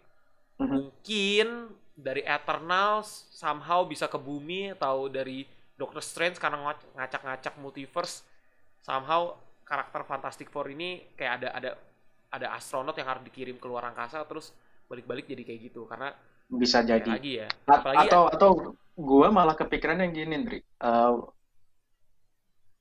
[0.55, 0.71] Mhm.
[0.71, 1.47] mungkin
[1.91, 5.43] dari Eternals somehow bisa ke bumi atau dari
[5.75, 8.23] Doctor Strange karena ngac- ngacak-ngacak multiverse
[8.79, 9.35] somehow
[9.67, 11.71] karakter Fantastic Four ini kayak ada ada
[12.31, 14.55] ada astronot yang harus dikirim ke luar angkasa terus
[14.87, 16.15] balik-balik jadi kayak gitu karena
[16.47, 17.03] Bisa jadi.
[17.11, 18.49] lagi ya A- apalagi atau atau
[18.95, 20.59] gue malah kepikiran yang gini, Ndri.
[20.63, 21.13] Eh,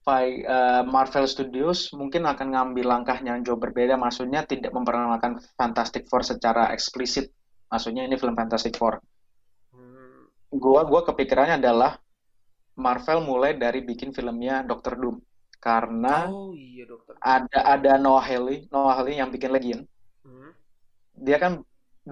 [0.05, 6.03] Fi- eh, Marvel Studios mungkin akan ngambil langkah yang jauh berbeda, maksudnya tidak memperkenalkan Fantastic
[6.11, 7.27] Four secara eksplisit.
[7.73, 8.95] Maksudnya ini film Fantastic Four.
[9.73, 10.25] hmm,
[10.63, 11.91] Gua gua kepikirannya adalah
[12.85, 15.17] Marvel mulai dari bikin filmnya Doctor Doom.
[15.67, 19.81] Karena oh iya dokter ada ada Noah Hawley, Noah Hawley yang bikin Legion.
[20.25, 20.51] Hmm,
[21.27, 21.53] Dia kan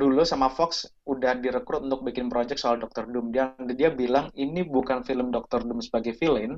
[0.03, 0.71] dulu sama Fox
[1.13, 3.27] udah direkrut untuk bikin project soal Doctor Doom.
[3.35, 3.45] Dia
[3.81, 6.53] dia bilang ini bukan film Doctor Doom sebagai villain,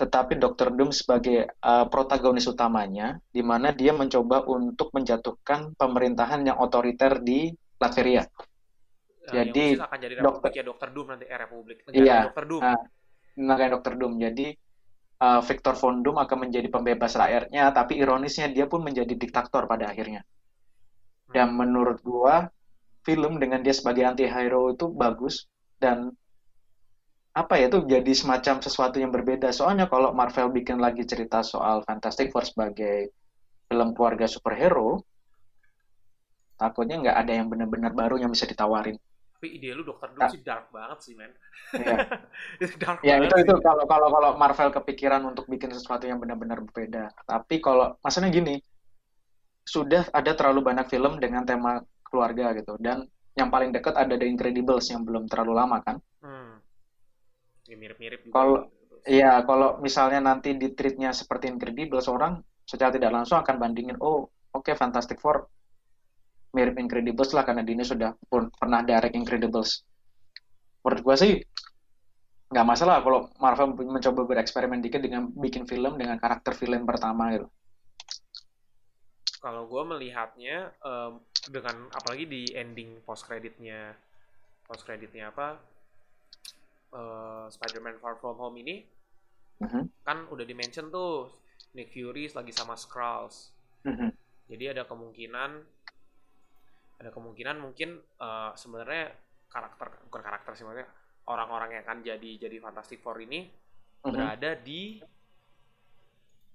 [0.00, 6.56] tetapi Doctor Doom sebagai uh, protagonis utamanya, di mana dia mencoba untuk menjatuhkan pemerintahan yang
[6.56, 8.24] otoriter di Latveria.
[8.24, 12.32] Nah, Jadi, akan jadi dokter- ya Dokter Doom nanti eh Republik Iya.
[12.32, 12.80] Dokter Doom Ah.
[13.36, 14.16] Negara Doctor Doom.
[14.16, 14.46] Jadi
[15.20, 19.92] uh, Victor Von Doom akan menjadi pembebas rakyatnya, tapi ironisnya dia pun menjadi diktator pada
[19.92, 20.24] akhirnya.
[21.30, 22.48] Dan menurut gua
[23.04, 25.46] film dengan dia sebagai anti-hero itu bagus
[25.78, 26.10] dan
[27.30, 29.54] apa ya itu jadi semacam sesuatu yang berbeda.
[29.54, 33.14] Soalnya kalau Marvel bikin lagi cerita soal Fantastic Four sebagai
[33.70, 35.06] film keluarga superhero,
[36.56, 38.98] takutnya nggak ada yang benar-benar baru yang bisa ditawarin.
[39.32, 40.28] tapi ide lu Dokter Doom Ah.
[40.28, 41.32] sih dark banget sih men
[41.72, 41.96] Ya,
[42.60, 43.44] Itu dark ya itu sih.
[43.48, 47.08] itu kalau kalau kalau Marvel kepikiran untuk bikin sesuatu yang benar-benar berbeda.
[47.24, 48.60] Tapi kalau maksudnya gini,
[49.64, 54.28] sudah ada terlalu banyak film dengan tema keluarga gitu dan yang paling dekat ada The
[54.28, 55.96] Incredibles yang belum terlalu lama kan.
[56.20, 56.39] Hmm.
[57.70, 58.34] Ya mirip-mirip juga.
[58.34, 58.64] Kalau-
[59.00, 64.28] Iya, kalau misalnya nanti di treatnya seperti Incredibles, orang secara tidak langsung akan bandingin, oh
[64.52, 65.48] oke Fantastic Four
[66.52, 69.88] mirip Incredibles lah karena Dini sudah pun pernah direct Incredibles.
[70.84, 71.32] Menurut gua sih
[72.52, 77.48] nggak masalah kalau Marvel mencoba bereksperimen dikit dengan bikin film dengan karakter villain pertama gitu.
[79.40, 83.96] Kalau gue melihatnya em, dengan apalagi di ending post creditnya
[84.68, 85.56] post creditnya apa
[86.92, 88.76] eh, Spider-Man Far From Home ini
[89.60, 91.28] Mhm, kan udah dimention tuh
[91.76, 93.52] Nick Fury lagi sama Skrulls.
[93.84, 94.08] mhm,
[94.48, 95.50] Jadi ada kemungkinan
[97.00, 99.04] ada kemungkinan mungkin eh, sebenarnya
[99.50, 100.88] karakter bukan karakter sih maksudnya
[101.26, 103.46] orang-orang yang akan jadi jadi Fantastic Four ini
[104.04, 104.12] mhm.
[104.12, 105.00] berada di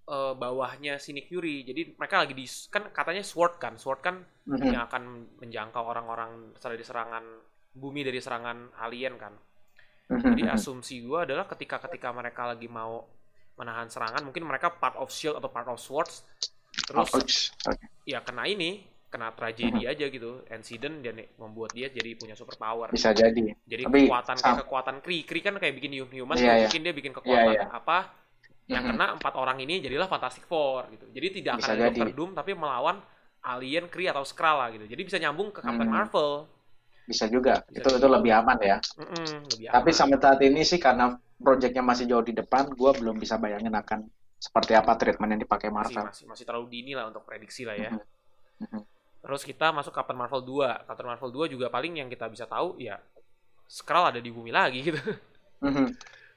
[0.06, 1.66] eh, bawahnya si Nick Fury.
[1.66, 4.16] Jadi mereka lagi di kan katanya Sword kan, Sword kan
[4.46, 4.66] Mhm.
[4.70, 5.04] yang akan
[5.42, 7.26] menjangkau orang-orang dari serangan
[7.74, 9.34] bumi dari serangan alien kan.
[10.08, 13.06] Jadi asumsi gue adalah ketika ketika mereka lagi mau
[13.56, 16.28] menahan serangan, mungkin mereka part of Shield atau part of Swords,
[16.86, 17.38] terus Ouch.
[17.72, 17.88] Oke.
[18.04, 22.92] ya kena ini, kena tragedi aja gitu, incident dan membuat dia jadi punya super power.
[22.92, 23.56] Bisa jadi.
[23.64, 26.54] Jadi Tapi kekuatan kayak kekuatan Kree, Kree kan kayak bikin human, Iya, iya.
[26.68, 27.66] mungkin dia bikin kekuatan iya.
[27.72, 28.12] apa
[28.68, 28.92] yang Mhm.
[28.92, 31.06] kena empat orang ini jadilah Fantastic Four gitu.
[31.16, 31.82] Jadi tidak Bisa akan.
[31.96, 32.98] Doctor Doom tapi melawan
[33.46, 34.84] alien, Kree atau Skrull lah gitu.
[34.84, 35.96] Jadi bisa nyambung ke Captain Hmm.
[35.96, 36.50] Marvel.
[37.06, 37.62] Bisa juga.
[37.70, 38.16] Bisa Itu itu juga.
[38.18, 38.78] lebih aman ya.
[38.98, 39.98] Mm-mm, lebih Tapi aman.
[39.98, 41.06] sampai saat ini sih karena
[41.38, 45.70] proyeknya masih jauh di depan, gua belum bisa bayangin akan seperti apa treatment yang dipakai
[45.74, 46.06] masih, Marvel.
[46.12, 47.92] masih masih terlalu dini lah untuk prediksi lah ya.
[49.22, 50.86] Terus kita masuk Captain Marvel 2.
[50.86, 53.02] Captain Marvel 2 juga paling yang kita bisa tahu ya
[53.66, 55.02] Skrull ada di bumi lagi gitu.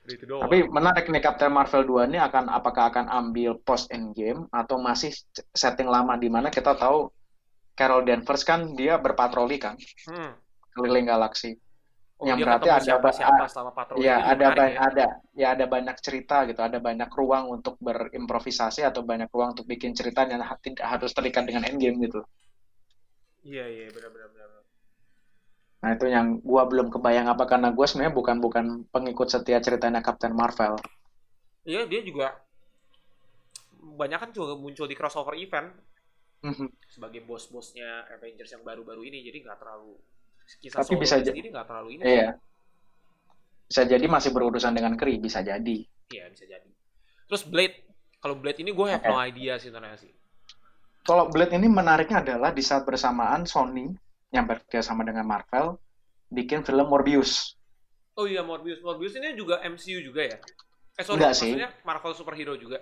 [0.08, 0.48] Itu doang.
[0.48, 5.12] Tapi menarik nih Captain Marvel 2 ini akan apakah akan ambil post endgame atau masih
[5.52, 7.12] setting lama di mana kita tahu
[7.76, 9.76] Carol Danvers kan dia berpatroli kan
[10.08, 10.32] Hmm.
[10.78, 11.50] Keliling galaksi.
[12.18, 14.02] Oh, Yang berarti ada siapa-siapa selama patroli.
[14.06, 14.80] Ya, Itu juga ada menarik ya.
[14.88, 15.04] ada
[15.40, 19.92] ya ada banyak cerita gitu, ada banyak ruang untuk berimprovisasi atau banyak ruang untuk bikin
[19.98, 22.20] cerita yang tidak harus terikat dengan endgame gitu.
[23.50, 24.50] Iya, iya, benar-benar benar.
[25.82, 28.64] Nah, itu yang gua belum kebayang apa karena gua sebenarnya bukan bukan
[28.94, 30.74] pengikut setia ceritanya Captain Marvel.
[31.68, 32.26] Iya, dia juga
[34.00, 35.68] banyak kan juga muncul di crossover event
[36.42, 36.68] Mhm.
[36.88, 39.94] sebagai bos-bosnya Avengers yang baru-baru ini jadi nggak terlalu
[40.56, 42.28] kisah Tapi bisa sendiri nggak terlalu ini Iya.
[43.68, 45.84] Bisa jadi masih berurusan dengan Kree, bisa jadi.
[46.08, 46.70] Iya, bisa jadi.
[47.28, 47.84] Terus Blade,
[48.16, 50.12] kalau Blade ini gue have no idea sih sebenarnya sih.
[51.04, 53.92] Kalau Blade ini menariknya adalah di saat bersamaan Sony
[54.32, 55.76] yang bekerja sama dengan Marvel
[56.32, 57.56] bikin film Morbius.
[58.16, 60.36] Oh iya Morbius, Morbius ini juga MCU juga ya?
[60.96, 61.52] Eh sorry, Enggak sih.
[61.84, 62.80] Marvel superhero juga.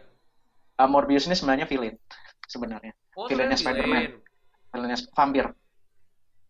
[0.78, 1.98] Uh, Morbius ini sebenarnya villain
[2.46, 2.94] sebenarnya.
[3.18, 3.90] Oh, Villainnya Spider-Man.
[3.90, 4.12] villain.
[4.72, 5.46] Villainnya vampir.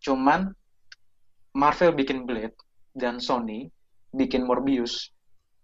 [0.04, 0.52] Cuman
[1.56, 2.52] Marvel bikin Blade
[2.92, 3.64] dan Sony
[4.12, 5.08] bikin Morbius.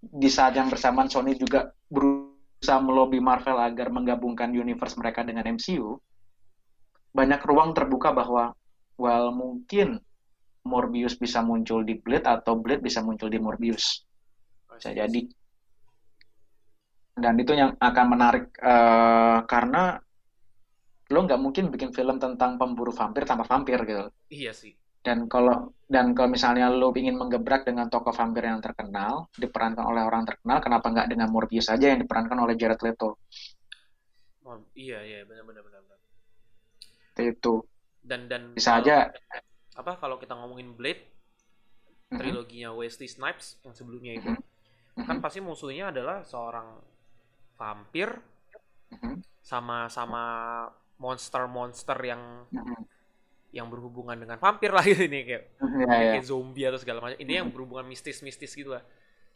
[0.01, 6.01] Di saat yang bersamaan Sony juga berusaha melobi Marvel agar menggabungkan universe mereka dengan MCU.
[7.12, 8.57] Banyak ruang terbuka bahwa
[8.97, 10.01] well mungkin
[10.64, 14.01] Morbius bisa muncul di Blade atau Blade bisa muncul di Morbius.
[14.72, 15.20] Bisa jadi.
[17.12, 20.01] Dan itu yang akan menarik eh, karena
[21.12, 24.09] lo nggak mungkin bikin film tentang pemburu vampir tanpa vampir gitu.
[24.32, 24.72] Iya sih.
[25.03, 30.03] Dan kalau dan kalau misalnya lo ingin menggebrak dengan tokoh vampir yang terkenal, diperankan oleh
[30.07, 33.18] orang terkenal, kenapa nggak dengan Morbius saja yang diperankan oleh Jared Leto?
[34.42, 35.80] Mor- iya iya benar benar benar.
[35.82, 35.98] benar.
[37.18, 37.66] Itu
[38.03, 38.98] Dan dan bisa kalau- aja.
[39.72, 41.03] apa kalau kita ngomongin Blade
[42.12, 46.76] Mhm, triloginya Wesley Snipes yang sebelumnya itu mhm, kan pasti musuhnya adalah seorang
[47.57, 48.12] vampir
[48.92, 50.24] mhm, sama sama
[51.00, 52.84] monster-monster yang mhm.
[53.53, 55.44] Yang berhubungan dengan vampir lah gitu ini kayak
[55.88, 56.12] Ya, ya.
[56.12, 57.18] kayak zombie atau segala macam.
[57.20, 58.82] Ini yang berhubungan mistis-mistis gitu lah.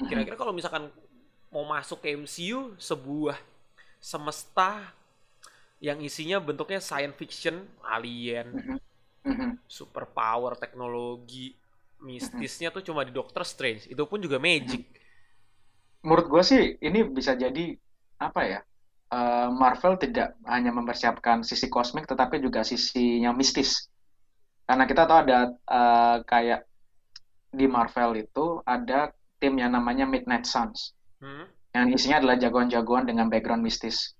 [0.01, 0.09] Mhm.
[0.09, 0.89] Kira-kira kalau misalkan
[1.53, 3.39] mau masuk ke MCU sebuah
[4.01, 4.93] semesta
[5.81, 8.79] yang isinya bentuknya science fiction, alien, Mhm,
[9.25, 9.59] mhm.
[9.67, 11.55] super power, teknologi,
[12.03, 13.87] mistisnya tuh cuma di Doctor Strange.
[13.91, 14.83] Itu pun juga magic.
[16.05, 17.65] Menurut gue sih ini bisa jadi
[18.23, 18.61] apa ya?
[19.07, 23.71] eh, Marvel tidak hanya mempersiapkan sisi kosmik tetapi juga sisinya mistis.
[24.67, 26.61] Karena kita tahu ada eh, kayak
[27.55, 31.49] di Marvel itu ada tim yang namanya Midnight Suns Hmm?
[31.73, 34.13] yang isinya adalah jagoan-jagoan dengan background mistis.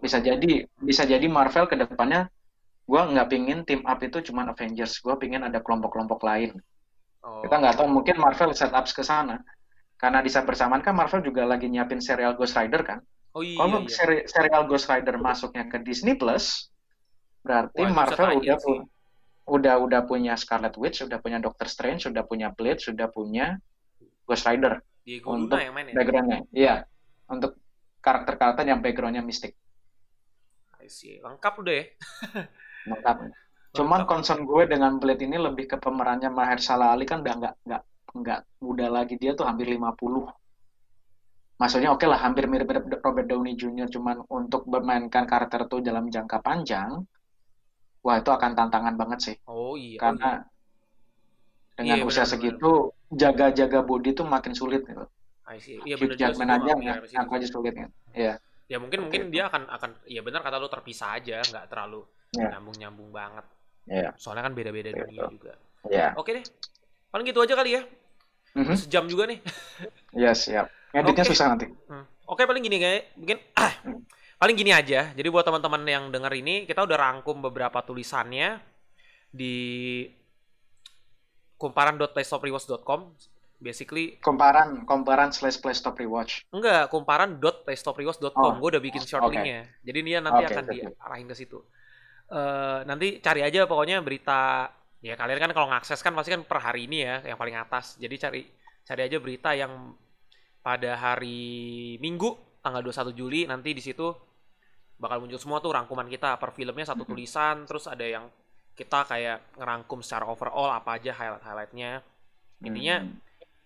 [0.00, 2.32] Bisa jadi bisa jadi Marvel ke depannya
[2.82, 6.56] gue nggak pingin team up itu cuma Avengers, gue pingin ada kelompok-kelompok lain.
[7.20, 7.44] Oh.
[7.44, 9.44] Kita nggak tahu mungkin Marvel set up ke sana.
[10.00, 12.98] Karena di saat bersamaan kan Marvel juga lagi nyiapin serial Ghost Rider kan.
[13.32, 13.92] Oh iya, Kalau iya.
[13.92, 16.68] seri- serial Ghost Rider masuknya ke Disney Plus,
[17.40, 18.84] berarti Wah, Marvel udah tie-in pu-
[19.52, 23.60] udah udah punya Scarlet Witch, udah punya Doctor Strange, sudah punya Blade, sudah punya
[24.24, 25.94] Ghost Rider Diego untuk Luna yang main ya?
[26.00, 26.40] backgroundnya.
[26.56, 26.74] Iya,
[27.28, 27.52] untuk
[28.00, 29.52] karakter-karakter yang backgroundnya mistik.
[30.80, 31.20] I see.
[31.20, 31.84] Lengkap udah ya.
[32.90, 33.16] Lengkap.
[33.76, 34.10] Cuman Lengkap.
[34.10, 37.82] concern gue dengan Blade ini lebih ke pemerannya Mahershala Ali kan udah nggak nggak
[38.12, 39.84] nggak muda lagi dia tuh hampir 50.
[41.60, 43.86] Maksudnya oke lah hampir mirip-mirip Robert Downey Jr.
[43.86, 47.06] cuman untuk memainkan karakter itu dalam jangka panjang,
[48.02, 49.36] wah itu akan tantangan banget sih.
[49.46, 49.98] Oh iya.
[49.98, 50.30] oh Karena
[51.72, 55.06] dengan Iya, usia segitu jaga-jaga body tuh makin sulit gitu.
[55.48, 55.78] iya.
[55.84, 57.38] Iya benar juga aja situ ngaku sih.
[57.40, 57.90] aja sulit kan.
[58.12, 58.34] Iya.
[58.70, 62.56] Ya mungkin mungkin dia akan akan iya benar kata lu terpisah aja, nggak terlalu Iya.
[62.56, 63.44] nyambung-nyambung banget.
[63.88, 64.10] Iya.
[64.16, 65.04] Soalnya kan beda-beda Betul.
[65.08, 65.52] dunia juga.
[65.90, 66.08] Iya.
[66.16, 66.44] Oke deh.
[67.12, 67.82] Paling gitu aja kali ya.
[68.56, 68.74] Mhm.
[68.76, 69.40] Sejam juga nih.
[70.12, 70.66] Iya, siap.
[70.92, 71.30] Ngeditnya Oke.
[71.32, 71.66] susah nanti.
[71.88, 72.04] Hmm.
[72.28, 73.38] Oke paling gini kayak mungkin
[74.42, 75.14] paling gini aja.
[75.14, 78.58] Jadi buat teman-teman yang denger ini kita udah rangkum beberapa tulisannya
[79.30, 79.54] di
[81.62, 83.00] kumparan.playstoprewatch.com.
[83.62, 86.42] Basically Komparan, komparan slash play stop rewatch.
[86.50, 88.34] enggak kumparan.playstoprewatch.com.
[88.34, 88.58] Oh.
[88.58, 89.38] Gue udah bikin short Oke.
[89.38, 89.70] linknya.
[89.86, 91.62] Jadi dia nanti Oke, akan diarahin ke situ.
[92.26, 94.66] Eh nanti cari aja pokoknya berita
[94.98, 97.94] ya kalian kan kalau ngakses kan pasti kan per hari ini ya yang paling atas.
[98.02, 98.42] Jadi cari
[98.82, 99.94] cari aja berita yang
[100.58, 104.31] pada hari Minggu tanggal 21 Juli nanti di situ
[105.02, 108.30] bakal muncul semua tuh rangkuman kita per filmnya satu tulisan terus ada yang
[108.72, 112.00] kita kayak ngerangkum secara overall apa aja highlight-highlightnya.
[112.62, 113.18] Intinya Hmm.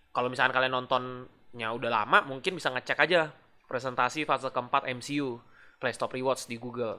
[0.09, 3.29] kalau misalkan kalian nontonnya udah lama mungkin bisa ngecek aja
[3.69, 5.37] presentasi fase keempat MCU
[5.77, 6.97] Play Stop Rewatch di Google.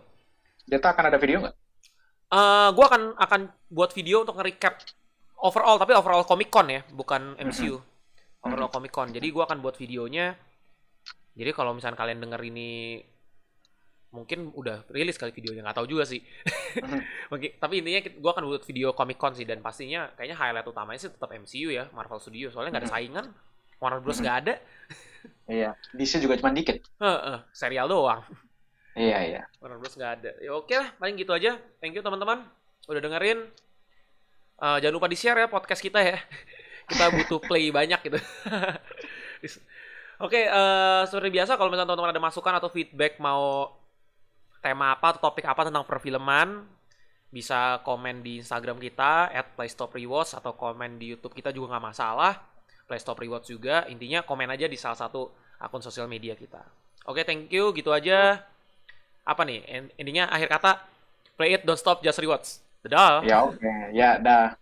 [0.65, 1.55] Data akan ada video nggak?
[2.29, 4.79] Eh gue akan akan buat video untuk nge-recap
[5.41, 7.81] overall tapi overall Comic Con ya bukan MCU
[8.45, 10.37] overall Comic Con jadi gue akan buat videonya
[11.35, 13.01] jadi kalau misalkan kalian denger ini
[14.19, 16.19] mungkin udah rilis kali videonya nggak tahu juga sih
[17.31, 20.99] Mungkin- tapi intinya gue akan buat video Comic Con sih dan pastinya kayaknya highlight utamanya
[20.99, 23.27] sih tetap MCU ya Marvel Studio soalnya nggak ada saingan
[23.79, 24.55] Warner Bros nggak ada
[25.49, 25.73] Iya.
[25.97, 26.77] DC juga cuma dikit.
[27.01, 28.21] Heeh, serial doang
[28.93, 29.43] Iya, iya.
[29.63, 30.31] Warner Bros nggak ada.
[30.45, 31.57] Ya oke lah, paling gitu aja.
[31.79, 32.45] Thank you teman-teman
[32.85, 33.49] udah dengerin.
[34.59, 36.19] Eh, jangan lupa di share ya podcast kita ya.
[36.91, 38.19] kita butuh play banyak gitu.
[40.19, 43.71] oke, eh, seperti biasa kalau misalnya teman-teman ada masukan atau feedback mau
[44.59, 46.67] tema apa atau topik apa tentang perfilman,
[47.29, 52.35] bisa komen di Instagram kita @playstoprewatch atau komen di YouTube kita juga nggak masalah.
[52.89, 53.85] Play Stop Rewards juga.
[53.93, 55.29] Intinya komen aja di salah satu
[55.61, 56.65] akun sosial media kita.
[57.05, 57.69] Oke, thank you.
[57.77, 58.41] Gitu aja.
[59.29, 59.93] Apa nih?
[60.01, 60.73] Endingnya akhir kata,
[61.37, 62.65] play it, don't stop, just rewards.
[62.81, 63.21] Dadah.
[63.29, 64.57] Ya oke, ya dah.